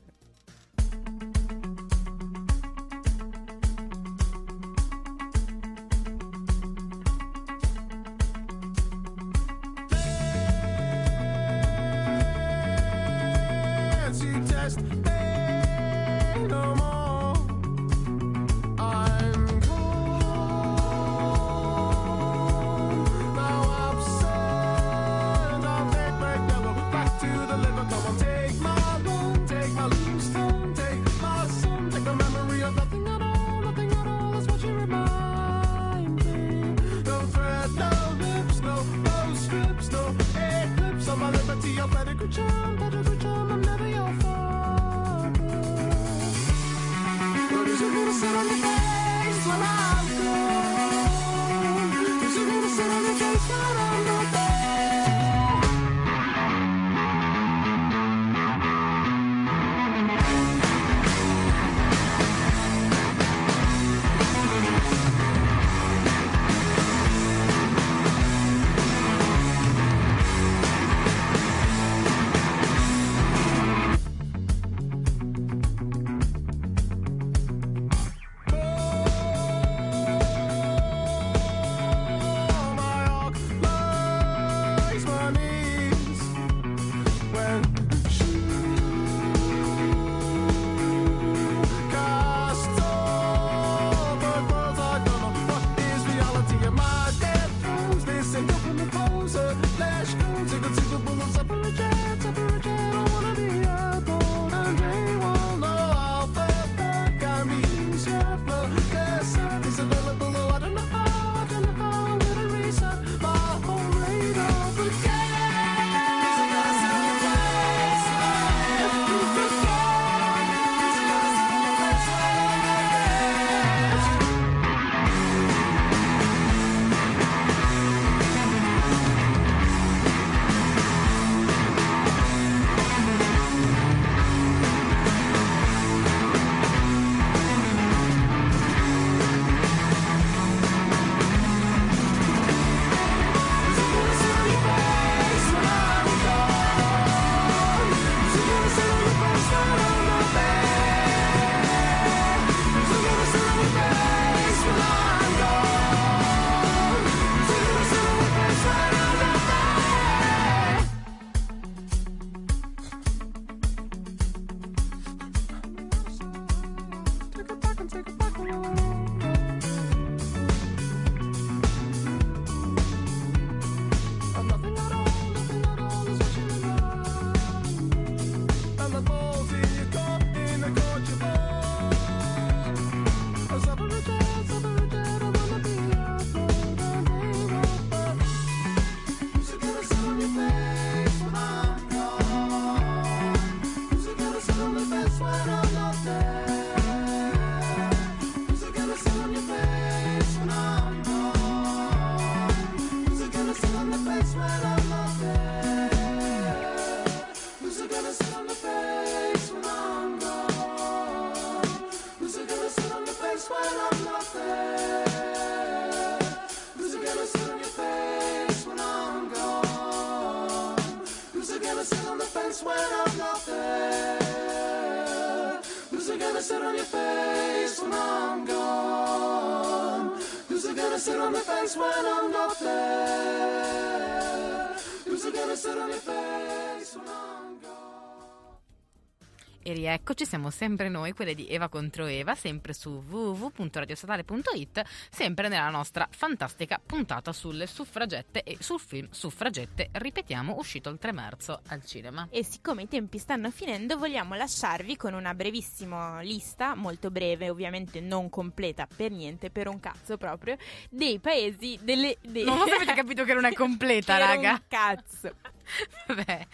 E 239.88 239.90
rieccoci, 240.18 240.26
siamo 240.26 240.50
sempre 240.50 240.90
noi, 240.90 241.12
quelle 241.14 241.36
di 241.36 241.48
Eva 241.48 241.70
contro 241.70 242.06
Eva, 242.08 242.34
sempre 242.34 242.74
su 242.74 243.04
www.radiostatale.it, 243.08 244.82
sempre 245.12 245.48
nella 245.48 245.70
nostra 245.70 246.08
fantastica 246.10 246.82
puntata 246.84 247.32
sulle 247.32 247.68
suffragette 247.68 248.42
e 248.44 248.58
sul 248.60 248.80
film 248.80 249.08
Suffragette, 249.12 249.90
ripetiamo, 249.92 250.56
uscito 250.58 250.90
il 250.90 250.98
3 250.98 251.12
marzo 251.12 251.62
al 251.68 251.86
cinema. 251.86 252.28
E 252.32 252.44
siccome 252.44 252.84
i 252.84 252.88
tempi 252.88 253.20
stanno 253.20 253.52
finendo, 253.52 253.98
vogliamo 253.98 254.34
lasciarvi 254.34 254.96
con 254.96 255.14
una 255.14 255.34
brevissima 255.36 256.22
lista, 256.22 256.74
molto 256.74 257.12
breve, 257.12 257.50
ovviamente 257.50 258.00
non 258.00 258.30
completa 258.30 258.88
per 258.94 259.12
niente, 259.12 259.52
per 259.52 259.68
un 259.68 259.80
cazzo 259.80 260.18
proprio, 260.18 260.58
dei 260.90 261.20
paesi 261.20 261.78
delle... 261.82 262.18
dei- 262.22 262.44
Non 262.44 262.58
so 262.60 262.66
se 262.68 262.76
avete 262.76 262.94
capito 262.96 263.24
che 263.24 263.34
non 263.34 263.46
è 263.46 263.54
completa, 263.54 264.18
raga. 264.18 264.52
un 264.52 264.62
cazzo. 264.68 265.36
Vabbè, 266.08 266.48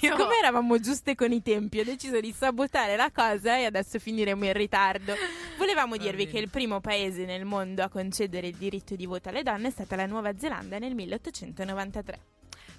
io... 0.00 0.16
Come 0.16 0.38
eravamo 0.38 0.78
giuste 0.80 1.14
con 1.14 1.32
i 1.32 1.42
tempi, 1.42 1.80
ho 1.80 1.84
deciso 1.84 2.20
di 2.20 2.32
sabotare 2.32 2.95
la 2.96 3.10
cosa 3.12 3.56
e 3.58 3.64
adesso 3.64 3.98
finiremo 3.98 4.44
in 4.44 4.52
ritardo. 4.52 5.14
Volevamo 5.56 5.96
Va 5.96 6.02
dirvi 6.02 6.26
che 6.26 6.38
il 6.38 6.50
primo 6.50 6.80
paese 6.80 7.24
nel 7.24 7.44
mondo 7.44 7.82
a 7.82 7.88
concedere 7.88 8.48
il 8.48 8.56
diritto 8.56 8.96
di 8.96 9.06
voto 9.06 9.28
alle 9.28 9.42
donne 9.42 9.68
è 9.68 9.70
stata 9.70 9.96
la 9.96 10.06
Nuova 10.06 10.36
Zelanda 10.36 10.78
nel 10.78 10.94
1893. 10.94 12.20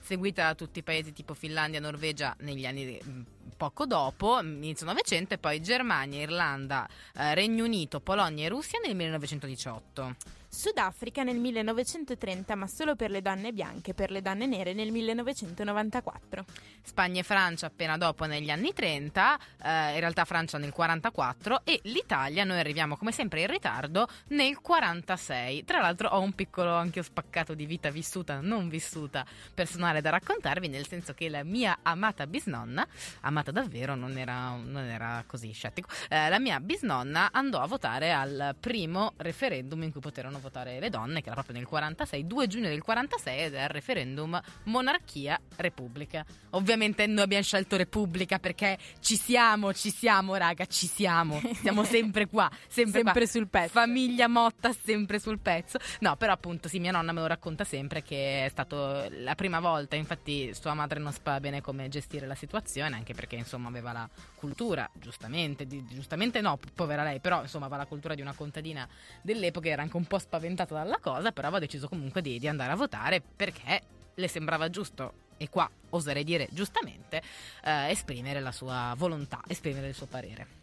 Seguita 0.08 0.46
da 0.46 0.56
tutti 0.56 0.80
i 0.80 0.84
paesi 0.84 1.12
tipo 1.12 1.34
Finlandia, 1.34 1.82
Norvegia 1.82 2.34
negli 2.40 2.66
anni 2.66 2.98
mm, 3.06 3.22
poco 3.58 3.86
dopo, 3.86 4.40
inizio 4.40 4.86
Novecento, 4.86 5.34
e 5.34 5.38
poi 5.38 5.60
Germania, 5.62 6.22
Irlanda, 6.22 6.88
eh, 7.14 7.36
Regno 7.36 7.66
Unito, 7.66 8.00
Polonia 8.00 8.46
e 8.46 8.50
Russia 8.50 8.80
nel 8.80 8.96
1918. 8.96 10.16
Sudafrica 10.50 11.24
nel 11.24 11.38
1930, 11.38 12.56
ma 12.56 12.68
solo 12.68 12.96
per 12.96 13.12
le 13.12 13.22
donne 13.22 13.52
bianche, 13.52 13.94
per 13.94 14.12
le 14.12 14.22
donne 14.22 14.46
nere 14.46 14.74
nel 14.74 14.92
1994. 14.92 16.46
Spagna 16.82 17.20
e 17.20 17.24
Francia 17.24 17.68
appena 17.68 17.98
dopo 17.98 18.26
negli 18.26 18.50
anni 18.50 18.72
30, 18.72 19.40
eh, 19.62 19.94
in 19.94 20.00
realtà 20.00 20.24
Francia 20.24 20.58
nel 20.58 20.72
44 20.72 21.62
e 21.66 21.82
l'Italia, 21.84 22.46
noi 22.46 22.60
arriviamo 22.60 22.96
come 22.96 23.12
sempre 23.12 23.42
in 23.42 23.48
ritardo, 23.48 24.08
nel 24.30 24.62
46. 24.62 25.66
Tra 25.66 25.82
l'altro 25.82 26.10
ho 26.10 26.22
un 26.22 26.34
piccolo 26.34 26.74
anche 26.74 27.04
spaccato 27.04 27.54
di 27.54 27.66
vita 27.66 27.92
vissuta, 27.92 28.40
non 28.40 28.70
vissuta, 28.70 29.26
personale 29.54 29.97
da 30.02 30.10
raccontarvi, 30.10 30.68
nel 30.68 30.88
senso 30.88 31.14
che 31.14 31.30
la 31.30 31.44
mia 31.44 31.80
amata 31.82 32.26
bisnonna, 32.28 32.86
amata 33.22 33.52
davvero, 33.52 33.96
non 33.96 34.18
era, 34.18 34.56
non 34.56 34.84
era 34.84 35.24
così 35.28 35.52
scettico, 35.52 35.90
eh, 36.10 36.30
la 36.30 36.40
mia 36.40 36.60
bisnonna 36.60 37.30
andò 37.32 37.60
a 37.60 37.68
votare 37.68 38.12
al 38.12 38.56
primo 38.60 39.14
referendum 39.18 39.84
in 39.84 39.92
cui 39.92 40.02
poterono 40.02 40.40
votare 40.40 40.80
le 40.80 40.90
donne, 40.90 41.22
che 41.22 41.28
era 41.28 41.36
proprio 41.36 41.56
nel 41.58 41.66
46, 41.68 42.26
2 42.28 42.48
giugno 42.48 42.68
del 42.68 42.82
46 42.82 43.40
ed 43.40 43.54
è 43.56 43.64
il 43.64 43.70
referendum 43.70 44.40
monarchia-repubblica. 44.64 46.26
Ovviamente 46.52 47.06
noi 47.08 47.24
abbiamo 47.24 47.44
scelto 47.44 47.76
repubblica 47.78 48.40
perché 48.40 48.78
ci 49.00 49.16
siamo, 49.18 49.74
ci 49.74 49.90
siamo 49.90 50.36
raga, 50.36 50.66
ci 50.66 50.88
siamo, 50.88 51.42
siamo 51.62 51.84
sempre 51.86 52.28
qua, 52.28 52.50
sempre, 52.68 53.02
Sempre 53.02 53.22
qua. 53.24 53.26
sul 53.28 53.48
pezzo. 53.48 53.72
Famiglia 53.72 54.28
Motta 54.28 54.72
sempre 54.84 55.20
sul 55.20 55.40
pezzo. 55.40 55.78
No, 56.00 56.16
però 56.16 56.34
appunto 56.34 56.68
sì, 56.68 56.80
mia 56.80 56.92
nonna 56.92 57.12
me 57.12 57.22
lo 57.22 57.28
racconta 57.28 57.64
sempre 57.64 58.02
che 58.04 58.46
è 58.46 58.50
stato 58.50 59.08
la 59.10 59.36
prima 59.36 59.60
volta, 59.60 59.87
infatti 59.96 60.54
sua 60.54 60.74
madre 60.74 61.00
non 61.00 61.12
sapeva 61.12 61.40
bene 61.40 61.62
come 61.62 61.90
gestire 61.90 62.28
la 62.28 62.36
situazione, 62.36 62.96
anche 62.96 63.14
perché 63.14 63.36
insomma 63.36 63.70
aveva 63.70 63.92
la 63.92 64.10
cultura, 64.36 64.90
giustamente, 64.94 65.66
di- 65.66 65.86
giustamente 65.88 66.42
no, 66.42 66.60
povera 66.74 67.04
lei, 67.04 67.20
però 67.20 67.42
insomma 67.42 67.66
aveva 67.66 67.82
la 67.82 67.88
cultura 67.88 68.16
di 68.16 68.22
una 68.22 68.34
contadina 68.34 68.88
dell'epoca, 69.22 69.70
era 69.70 69.82
anche 69.82 69.98
un 69.98 70.06
po' 70.06 70.20
spaventata 70.20 70.74
dalla 70.74 71.00
cosa, 71.00 71.32
però 71.32 71.48
aveva 71.48 71.62
deciso 71.62 71.88
comunque 71.88 72.22
di, 72.22 72.40
di 72.40 72.48
andare 72.48 72.72
a 72.72 72.76
votare 72.76 73.22
perché 73.22 73.82
le 74.14 74.28
sembrava 74.28 74.70
giusto. 74.70 75.26
E 75.40 75.50
qua 75.50 75.70
oserei 75.90 76.24
dire 76.24 76.48
giustamente 76.52 77.22
eh, 77.64 77.92
esprimere 77.92 78.40
la 78.40 78.52
sua 78.52 78.96
volontà, 78.98 79.42
esprimere 79.48 79.88
il 79.88 79.94
suo 79.94 80.08
parere. 80.08 80.57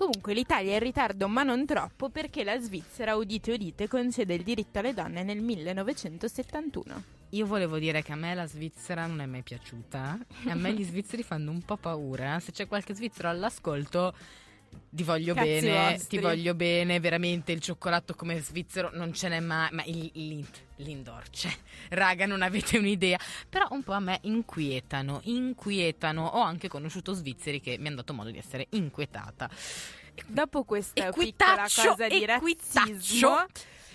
Comunque 0.00 0.32
l'Italia 0.32 0.70
è 0.70 0.74
in 0.76 0.80
ritardo, 0.80 1.28
ma 1.28 1.42
non 1.42 1.66
troppo, 1.66 2.08
perché 2.08 2.42
la 2.42 2.58
Svizzera, 2.58 3.16
udite 3.16 3.52
udite, 3.52 3.86
concede 3.86 4.32
il 4.32 4.42
diritto 4.42 4.78
alle 4.78 4.94
donne 4.94 5.22
nel 5.22 5.42
1971. 5.42 7.02
Io 7.28 7.44
volevo 7.44 7.78
dire 7.78 8.00
che 8.02 8.12
a 8.12 8.16
me 8.16 8.34
la 8.34 8.46
Svizzera 8.46 9.04
non 9.04 9.20
è 9.20 9.26
mai 9.26 9.42
piaciuta. 9.42 10.18
E 10.46 10.50
a 10.50 10.54
me 10.54 10.72
gli 10.72 10.84
svizzeri 10.88 11.22
fanno 11.22 11.50
un 11.50 11.60
po' 11.60 11.76
paura. 11.76 12.40
Se 12.40 12.50
c'è 12.50 12.66
qualche 12.66 12.94
svizzero 12.94 13.28
all'ascolto, 13.28 14.14
ti 14.92 15.02
voglio 15.04 15.34
Cazzi 15.34 15.48
bene, 15.48 15.90
vostri. 15.92 16.08
ti 16.08 16.18
voglio 16.18 16.54
bene, 16.54 16.98
veramente 16.98 17.52
il 17.52 17.60
cioccolato 17.60 18.14
come 18.14 18.40
svizzero 18.40 18.90
non 18.92 19.12
ce 19.12 19.28
n'è 19.28 19.40
mai, 19.40 19.68
ma 19.72 19.84
il, 19.84 20.10
l'int- 20.14 20.64
l'indoor 20.76 21.30
c'è. 21.30 21.50
Raga, 21.90 22.26
non 22.26 22.42
avete 22.42 22.76
un'idea. 22.78 23.18
Però 23.48 23.68
un 23.70 23.82
po' 23.82 23.92
a 23.92 24.00
me 24.00 24.18
inquietano, 24.22 25.20
inquietano. 25.24 26.26
Ho 26.26 26.40
anche 26.40 26.68
conosciuto 26.68 27.12
svizzeri 27.12 27.60
che 27.60 27.78
mi 27.78 27.86
hanno 27.86 27.96
dato 27.96 28.12
modo 28.14 28.30
di 28.30 28.38
essere 28.38 28.66
inquietata. 28.70 29.48
Dopo 30.26 30.64
questa 30.64 31.10
piccola 31.12 31.66
cosa 31.72 32.08
di 32.08 32.24
razzismo, 32.26 33.46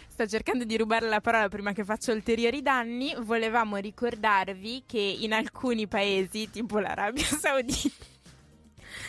sto 0.07 0.27
cercando 0.27 0.63
di 0.63 0.77
rubare 0.77 1.07
la 1.09 1.19
parola 1.19 1.49
prima 1.49 1.73
che 1.73 1.83
faccia 1.83 2.13
ulteriori 2.13 2.61
danni, 2.61 3.13
volevamo 3.19 3.75
ricordarvi 3.75 4.83
che 4.85 4.99
in 4.99 5.33
alcuni 5.33 5.87
paesi, 5.87 6.49
tipo 6.49 6.79
l'Arabia 6.79 7.25
Saudita, 7.25 8.05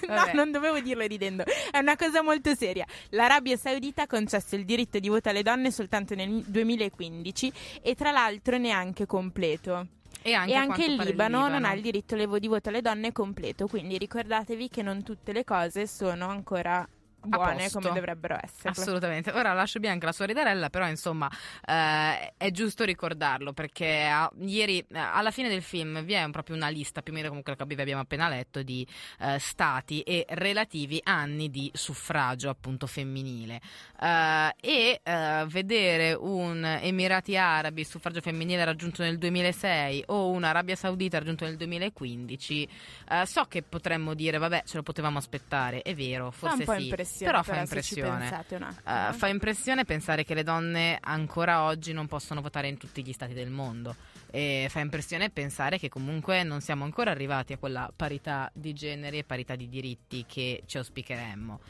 No, 0.06 0.30
non 0.34 0.50
dovevo 0.50 0.80
dirlo 0.80 1.04
ridendo. 1.04 1.44
È 1.44 1.78
una 1.78 1.96
cosa 1.96 2.22
molto 2.22 2.54
seria. 2.54 2.86
L'Arabia 3.10 3.56
Saudita 3.56 4.02
ha 4.02 4.06
concesso 4.06 4.54
il 4.56 4.64
diritto 4.64 4.98
di 4.98 5.08
voto 5.08 5.28
alle 5.28 5.42
donne 5.42 5.70
soltanto 5.70 6.14
nel 6.14 6.42
2015 6.46 7.52
e 7.82 7.94
tra 7.94 8.10
l'altro 8.10 8.56
neanche 8.56 9.06
completo. 9.06 9.88
E 10.22 10.32
anche, 10.32 10.52
e 10.52 10.54
anche 10.54 10.84
il 10.84 10.96
pare 10.96 11.10
Libano, 11.10 11.48
non 11.48 11.64
ha 11.64 11.72
il 11.72 11.82
diritto 11.82 12.16
di 12.16 12.48
voto 12.48 12.68
alle 12.68 12.80
donne 12.82 13.12
completo. 13.12 13.66
Quindi 13.66 13.98
ricordatevi 13.98 14.68
che 14.68 14.82
non 14.82 15.02
tutte 15.02 15.32
le 15.32 15.44
cose 15.44 15.86
sono 15.86 16.28
ancora 16.28 16.86
buone 17.26 17.70
come 17.70 17.92
dovrebbero 17.92 18.38
essere. 18.40 18.70
Assolutamente. 18.70 19.30
Ora 19.32 19.52
lascio 19.52 19.78
bianca 19.78 20.06
la 20.06 20.12
sua 20.12 20.26
ridarella, 20.26 20.70
però 20.70 20.88
insomma 20.88 21.30
eh, 21.64 22.34
è 22.36 22.50
giusto 22.50 22.84
ricordarlo 22.84 23.52
perché 23.52 24.04
ah, 24.04 24.30
ieri 24.40 24.78
eh, 24.78 24.98
alla 24.98 25.30
fine 25.30 25.48
del 25.48 25.62
film 25.62 26.02
vi 26.02 26.14
è 26.14 26.28
proprio 26.30 26.56
una 26.56 26.68
lista, 26.68 27.02
più 27.02 27.12
o 27.12 27.16
meno 27.16 27.28
come 27.28 27.42
quella 27.42 27.58
che 27.58 27.74
vi 27.74 27.80
abbiamo 27.80 28.02
appena 28.02 28.28
letto, 28.28 28.62
di 28.62 28.86
eh, 29.20 29.38
stati 29.38 30.00
e 30.02 30.24
relativi 30.28 31.00
anni 31.02 31.50
di 31.50 31.70
suffragio 31.74 32.48
appunto 32.48 32.86
femminile. 32.86 33.60
Eh, 34.00 34.54
e 34.60 35.00
eh, 35.02 35.44
vedere 35.48 36.12
un 36.12 36.64
Emirati 36.64 37.36
Arabi 37.36 37.84
suffragio 37.84 38.20
femminile 38.20 38.64
raggiunto 38.64 39.02
nel 39.02 39.18
2006 39.18 40.04
o 40.06 40.30
un'Arabia 40.30 40.76
Saudita 40.76 41.18
raggiunto 41.18 41.44
nel 41.44 41.56
2015, 41.56 42.68
eh, 43.10 43.26
so 43.26 43.44
che 43.44 43.62
potremmo 43.62 44.14
dire 44.14 44.38
vabbè 44.38 44.62
ce 44.66 44.76
lo 44.76 44.82
potevamo 44.82 45.18
aspettare, 45.18 45.82
è 45.82 45.94
vero, 45.94 46.30
forse 46.30 46.56
un 46.58 46.64
po' 46.64 46.78
sì, 46.78 46.88
impressione, 47.24 47.30
però 47.30 47.42
fa 47.42 47.52
però, 47.52 47.82
ci 47.82 47.98
impressione. 47.98 48.68
Uh, 48.84 49.12
fa 49.12 49.28
impressione 49.28 49.84
pensare 49.84 50.24
che 50.24 50.34
le 50.34 50.42
donne 50.42 50.98
ancora 51.00 51.62
oggi 51.62 51.92
non 51.92 52.06
possono 52.06 52.40
votare 52.40 52.68
in 52.68 52.76
tutti 52.76 53.04
gli 53.04 53.12
stati 53.12 53.34
del 53.34 53.50
mondo 53.50 53.96
e 54.30 54.66
fa 54.68 54.80
impressione 54.80 55.30
pensare 55.30 55.78
che 55.78 55.88
comunque 55.88 56.42
non 56.42 56.60
siamo 56.60 56.84
ancora 56.84 57.10
arrivati 57.10 57.52
a 57.52 57.58
quella 57.58 57.90
parità 57.94 58.50
di 58.52 58.72
generi 58.72 59.18
e 59.18 59.24
parità 59.24 59.54
di 59.54 59.68
diritti 59.68 60.24
che 60.26 60.62
ci 60.66 60.76
auspicheremmo. 60.78 61.60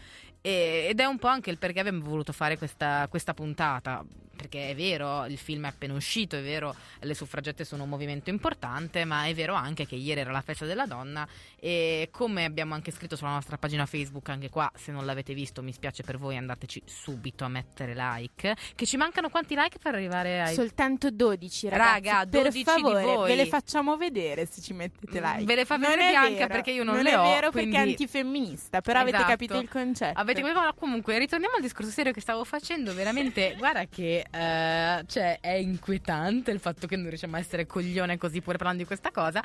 E- 0.47 0.87
ed 0.91 1.01
è 1.01 1.05
un 1.05 1.19
po' 1.19 1.27
anche 1.27 1.51
il 1.51 1.59
perché 1.59 1.81
abbiamo 1.81 2.05
voluto 2.05 2.33
fare 2.33 2.57
questa, 2.57 3.07
questa 3.11 3.35
puntata. 3.35 4.05
Perché 4.37 4.69
è 4.69 4.75
vero, 4.75 5.25
il 5.25 5.39
film 5.39 5.65
è 5.65 5.69
appena 5.69 5.95
uscito, 5.95 6.37
è 6.37 6.43
vero, 6.43 6.75
le 7.01 7.15
suffragette 7.15 7.65
sono 7.65 7.85
un 7.85 7.89
movimento 7.89 8.29
importante, 8.29 9.07
ma 9.07 9.25
è 9.25 9.33
vero 9.35 9.55
anche 9.55 9.87
che 9.87 9.95
ieri 9.95 10.21
era 10.21 10.31
la 10.31 10.43
festa 10.43 10.67
della 10.67 10.85
donna 10.85 11.27
e 11.59 12.11
come 12.13 12.45
abbiamo 12.45 12.75
anche 12.75 12.91
scritto 12.91 13.17
sulla 13.17 13.31
nostra 13.31 13.57
pagina 13.57 13.87
Facebook, 13.87 14.29
anche 14.29 14.51
qua, 14.51 14.71
se 14.77 14.93
non 14.93 15.07
l'avete 15.07 15.33
visto, 15.33 15.63
mi 15.63 15.73
spiace 15.73 16.03
per 16.03 16.19
voi, 16.19 16.37
andateci 16.37 16.83
subito 16.85 17.45
a 17.45 17.49
mettere 17.49 17.95
like. 17.95 18.55
Che 18.75 18.85
ci 18.87 18.99
mancano 18.99 19.31
quanti 19.31 19.55
like 19.57 19.79
per 19.79 19.95
arrivare 19.95 20.43
ai... 20.43 20.55
Soltanto 20.55 21.11
12 21.11 21.69
ragazzi. 21.71 22.05
Raga, 22.05 22.25
12 22.27 22.63
per 22.63 22.75
di 22.75 22.83
favore, 22.83 23.03
voi. 23.05 23.29
ve 23.31 23.37
le 23.37 23.47
facciamo 23.47 23.97
vedere 23.97 24.45
se 24.45 24.61
ci 24.61 24.75
mettete 24.75 25.19
Mm, 25.19 25.25
like. 25.25 25.45
ve 25.47 25.55
le 25.55 25.65
fa 25.65 25.77
Non 25.79 25.89
vedere 25.89 26.09
è 26.09 26.11
Bianca 26.11 26.47
perché 26.49 26.73
io 26.73 26.85
non 26.85 27.01
le 27.01 27.11
è 27.11 27.19
ho, 27.19 27.23
vero 27.23 27.51
quindi- 27.51 27.71
perché 27.71 27.87
è 27.87 27.91
antifemminista, 27.91 28.83
però 28.83 29.01
avete 29.01 29.17
Esatto. 29.17 29.31
capito 29.33 29.59
il 29.59 29.69
concetto. 29.71 30.21
Avete 30.21 30.36
capito? 30.43 30.61
Ma 30.61 30.73
comunque, 30.73 31.19
ritorniamo 31.19 31.57
al 31.57 31.63
discorso 31.63 31.91
serio 31.91 32.13
che 32.13 32.21
stavo 32.21 32.45
facendo. 32.45 32.95
Veramente, 32.95 33.55
guarda 33.59 33.87
che 33.87 34.25
eh, 34.31 35.05
cioè, 35.07 35.39
è 35.41 35.53
inquietante 35.53 36.51
il 36.51 36.61
fatto 36.61 36.87
che 36.87 36.97
non 36.97 37.09
riusciamo 37.09 37.37
a 37.37 37.39
essere 37.39 37.67
coglione 37.67 38.19
così 38.19 38.41
pure 38.41 38.57
parlando 38.57 38.83
di 38.83 38.87
questa 38.87 39.11
cosa. 39.11 39.43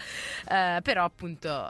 Eh, 0.48 0.80
però, 0.82 1.04
appunto. 1.04 1.70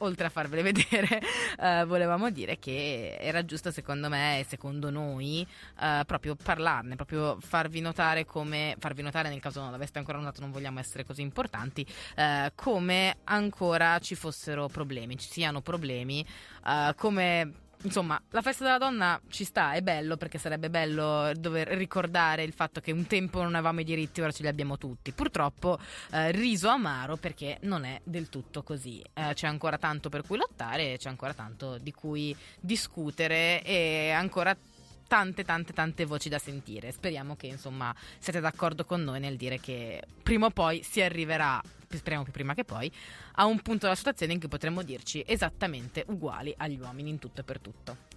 Oltre 0.00 0.26
a 0.26 0.28
farvele 0.28 0.62
vedere, 0.72 1.20
eh, 1.58 1.84
volevamo 1.84 2.30
dire 2.30 2.60
che 2.60 3.16
era 3.18 3.44
giusto, 3.44 3.72
secondo 3.72 4.08
me 4.08 4.38
e 4.38 4.44
secondo 4.44 4.90
noi, 4.90 5.44
eh, 5.80 6.02
proprio 6.06 6.36
parlarne, 6.36 6.94
proprio 6.94 7.36
farvi 7.40 7.80
notare 7.80 8.24
come, 8.24 8.76
farvi 8.78 9.02
notare 9.02 9.28
nel 9.28 9.40
caso 9.40 9.60
non 9.60 9.72
l'aveste 9.72 9.98
ancora 9.98 10.18
notato, 10.18 10.40
non 10.40 10.52
vogliamo 10.52 10.78
essere 10.78 11.04
così 11.04 11.22
importanti, 11.22 11.84
eh, 12.14 12.52
come 12.54 13.16
ancora 13.24 13.98
ci 13.98 14.14
fossero 14.14 14.68
problemi, 14.68 15.18
ci 15.18 15.28
siano 15.28 15.62
problemi, 15.62 16.24
eh, 16.64 16.94
come 16.94 17.66
Insomma, 17.82 18.20
la 18.30 18.42
festa 18.42 18.64
della 18.64 18.78
donna 18.78 19.20
ci 19.28 19.44
sta, 19.44 19.72
è 19.72 19.82
bello 19.82 20.16
perché 20.16 20.36
sarebbe 20.36 20.68
bello 20.68 21.32
dover 21.34 21.68
ricordare 21.68 22.42
il 22.42 22.52
fatto 22.52 22.80
che 22.80 22.90
un 22.90 23.06
tempo 23.06 23.40
non 23.40 23.54
avevamo 23.54 23.80
i 23.80 23.84
diritti, 23.84 24.20
ora 24.20 24.32
ce 24.32 24.42
li 24.42 24.48
abbiamo 24.48 24.78
tutti. 24.78 25.12
Purtroppo 25.12 25.78
eh, 26.10 26.32
riso 26.32 26.68
amaro 26.68 27.16
perché 27.16 27.58
non 27.62 27.84
è 27.84 28.00
del 28.02 28.28
tutto 28.28 28.62
così. 28.64 29.00
Eh, 29.14 29.32
c'è 29.32 29.46
ancora 29.46 29.78
tanto 29.78 30.08
per 30.08 30.22
cui 30.26 30.38
lottare, 30.38 30.96
c'è 30.98 31.08
ancora 31.08 31.34
tanto 31.34 31.78
di 31.78 31.92
cui 31.92 32.36
discutere 32.58 33.62
e 33.62 34.10
ancora 34.10 34.56
tante 35.08 35.42
tante 35.42 35.72
tante 35.72 36.04
voci 36.04 36.28
da 36.28 36.38
sentire. 36.38 36.92
Speriamo 36.92 37.34
che 37.34 37.48
insomma 37.48 37.92
siate 38.18 38.38
d'accordo 38.38 38.84
con 38.84 39.02
noi 39.02 39.18
nel 39.18 39.36
dire 39.36 39.58
che 39.58 40.02
prima 40.22 40.46
o 40.46 40.50
poi 40.50 40.82
si 40.84 41.00
arriverà, 41.00 41.60
speriamo 41.88 42.22
più 42.22 42.32
prima 42.32 42.54
che 42.54 42.64
poi, 42.64 42.92
a 43.36 43.46
un 43.46 43.60
punto 43.60 43.86
della 43.86 43.96
situazione 43.96 44.34
in 44.34 44.38
cui 44.38 44.48
potremmo 44.48 44.82
dirci 44.82 45.24
esattamente 45.26 46.04
uguali 46.08 46.54
agli 46.56 46.78
uomini 46.78 47.10
in 47.10 47.18
tutto 47.18 47.40
e 47.40 47.44
per 47.44 47.58
tutto. 47.58 48.07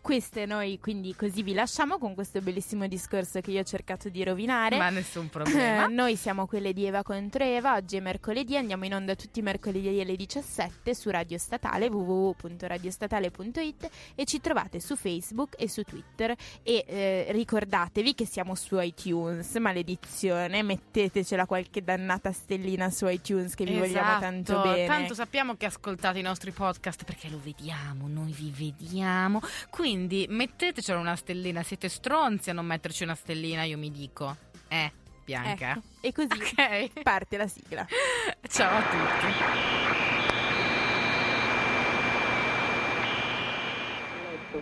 Queste 0.00 0.46
noi 0.46 0.78
quindi 0.80 1.14
così 1.14 1.42
vi 1.42 1.52
lasciamo 1.52 1.98
con 1.98 2.14
questo 2.14 2.40
bellissimo 2.40 2.86
discorso 2.86 3.40
che 3.40 3.50
io 3.50 3.60
ho 3.60 3.64
cercato 3.64 4.08
di 4.08 4.24
rovinare. 4.24 4.78
Ma 4.78 4.88
nessun 4.88 5.28
problema. 5.28 5.84
Noi 5.92 6.16
siamo 6.16 6.46
quelle 6.46 6.72
di 6.72 6.86
Eva 6.86 7.02
contro 7.02 7.44
Eva, 7.44 7.74
oggi 7.74 7.98
è 7.98 8.00
mercoledì, 8.00 8.56
andiamo 8.56 8.86
in 8.86 8.94
onda 8.94 9.14
tutti 9.14 9.40
i 9.40 9.42
mercoledì 9.42 10.00
alle 10.00 10.16
17 10.16 10.94
su 10.94 11.10
Radio 11.10 11.36
Statale 11.36 11.88
www.radiostatale.it 11.88 13.90
e 14.14 14.24
ci 14.24 14.40
trovate 14.40 14.80
su 14.80 14.96
Facebook 14.96 15.56
e 15.58 15.68
su 15.68 15.82
Twitter 15.82 16.34
e 16.62 16.84
eh, 16.86 17.26
ricordatevi 17.30 18.14
che 18.14 18.24
siamo 18.24 18.54
su 18.54 18.80
iTunes, 18.80 19.54
maledizione, 19.56 20.62
mettetecela 20.62 21.44
qualche 21.44 21.84
dannata 21.84 22.32
stellina 22.32 22.88
su 22.90 23.06
iTunes 23.06 23.54
che 23.54 23.64
vi 23.64 23.76
vogliamo 23.76 24.18
tanto 24.18 24.52
Esatto, 24.52 24.70
bene. 24.70 24.86
Tanto 24.86 25.12
sappiamo 25.14 25.56
che 25.56 25.66
ascoltate 25.66 26.18
i 26.18 26.22
nostri 26.22 26.52
podcast 26.52 27.04
perché 27.04 27.28
lo 27.28 27.38
vediamo, 27.42 28.08
noi 28.08 28.32
vi 28.32 28.50
vediamo. 28.50 29.42
Quindi 29.68 29.89
mettetecelo 29.96 30.98
una 30.98 31.16
stellina, 31.16 31.62
siete 31.62 31.88
stronzi 31.88 32.50
a 32.50 32.52
non 32.52 32.66
metterci 32.66 33.02
una 33.02 33.14
stellina, 33.14 33.62
io 33.64 33.78
mi 33.78 33.90
dico. 33.90 34.36
Eh, 34.68 34.92
Bianca. 35.24 35.70
Ecco, 35.72 35.80
e 36.00 36.12
così 36.12 36.40
Ok. 36.92 37.02
parte 37.02 37.36
la 37.36 37.46
sigla. 37.46 37.86
Ciao 38.48 38.76
a 38.76 38.82
tutti. 38.82 40.38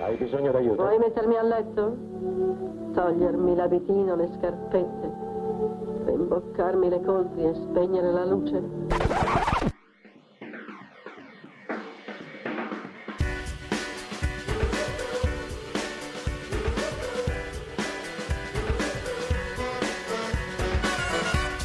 Hai 0.00 0.16
bisogno 0.16 0.52
d'aiuto? 0.52 0.82
Vuoi 0.82 0.98
mettermi 0.98 1.36
a 1.36 1.42
letto? 1.42 1.96
Togliermi 2.94 3.54
l'abitino, 3.54 4.16
le 4.16 4.28
scarpette, 4.38 5.12
rimboccarmi 6.06 6.88
le 6.88 7.00
coltri 7.02 7.44
e 7.44 7.54
spegnere 7.54 8.12
la 8.12 8.24
luce? 8.24 9.47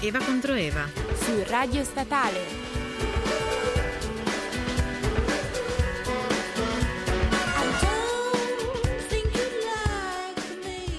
Eva 0.06 0.20
contro 0.20 0.54
Eva. 0.54 0.86
su 1.18 1.45
Radio 1.49 1.82
Statale. 1.86 2.41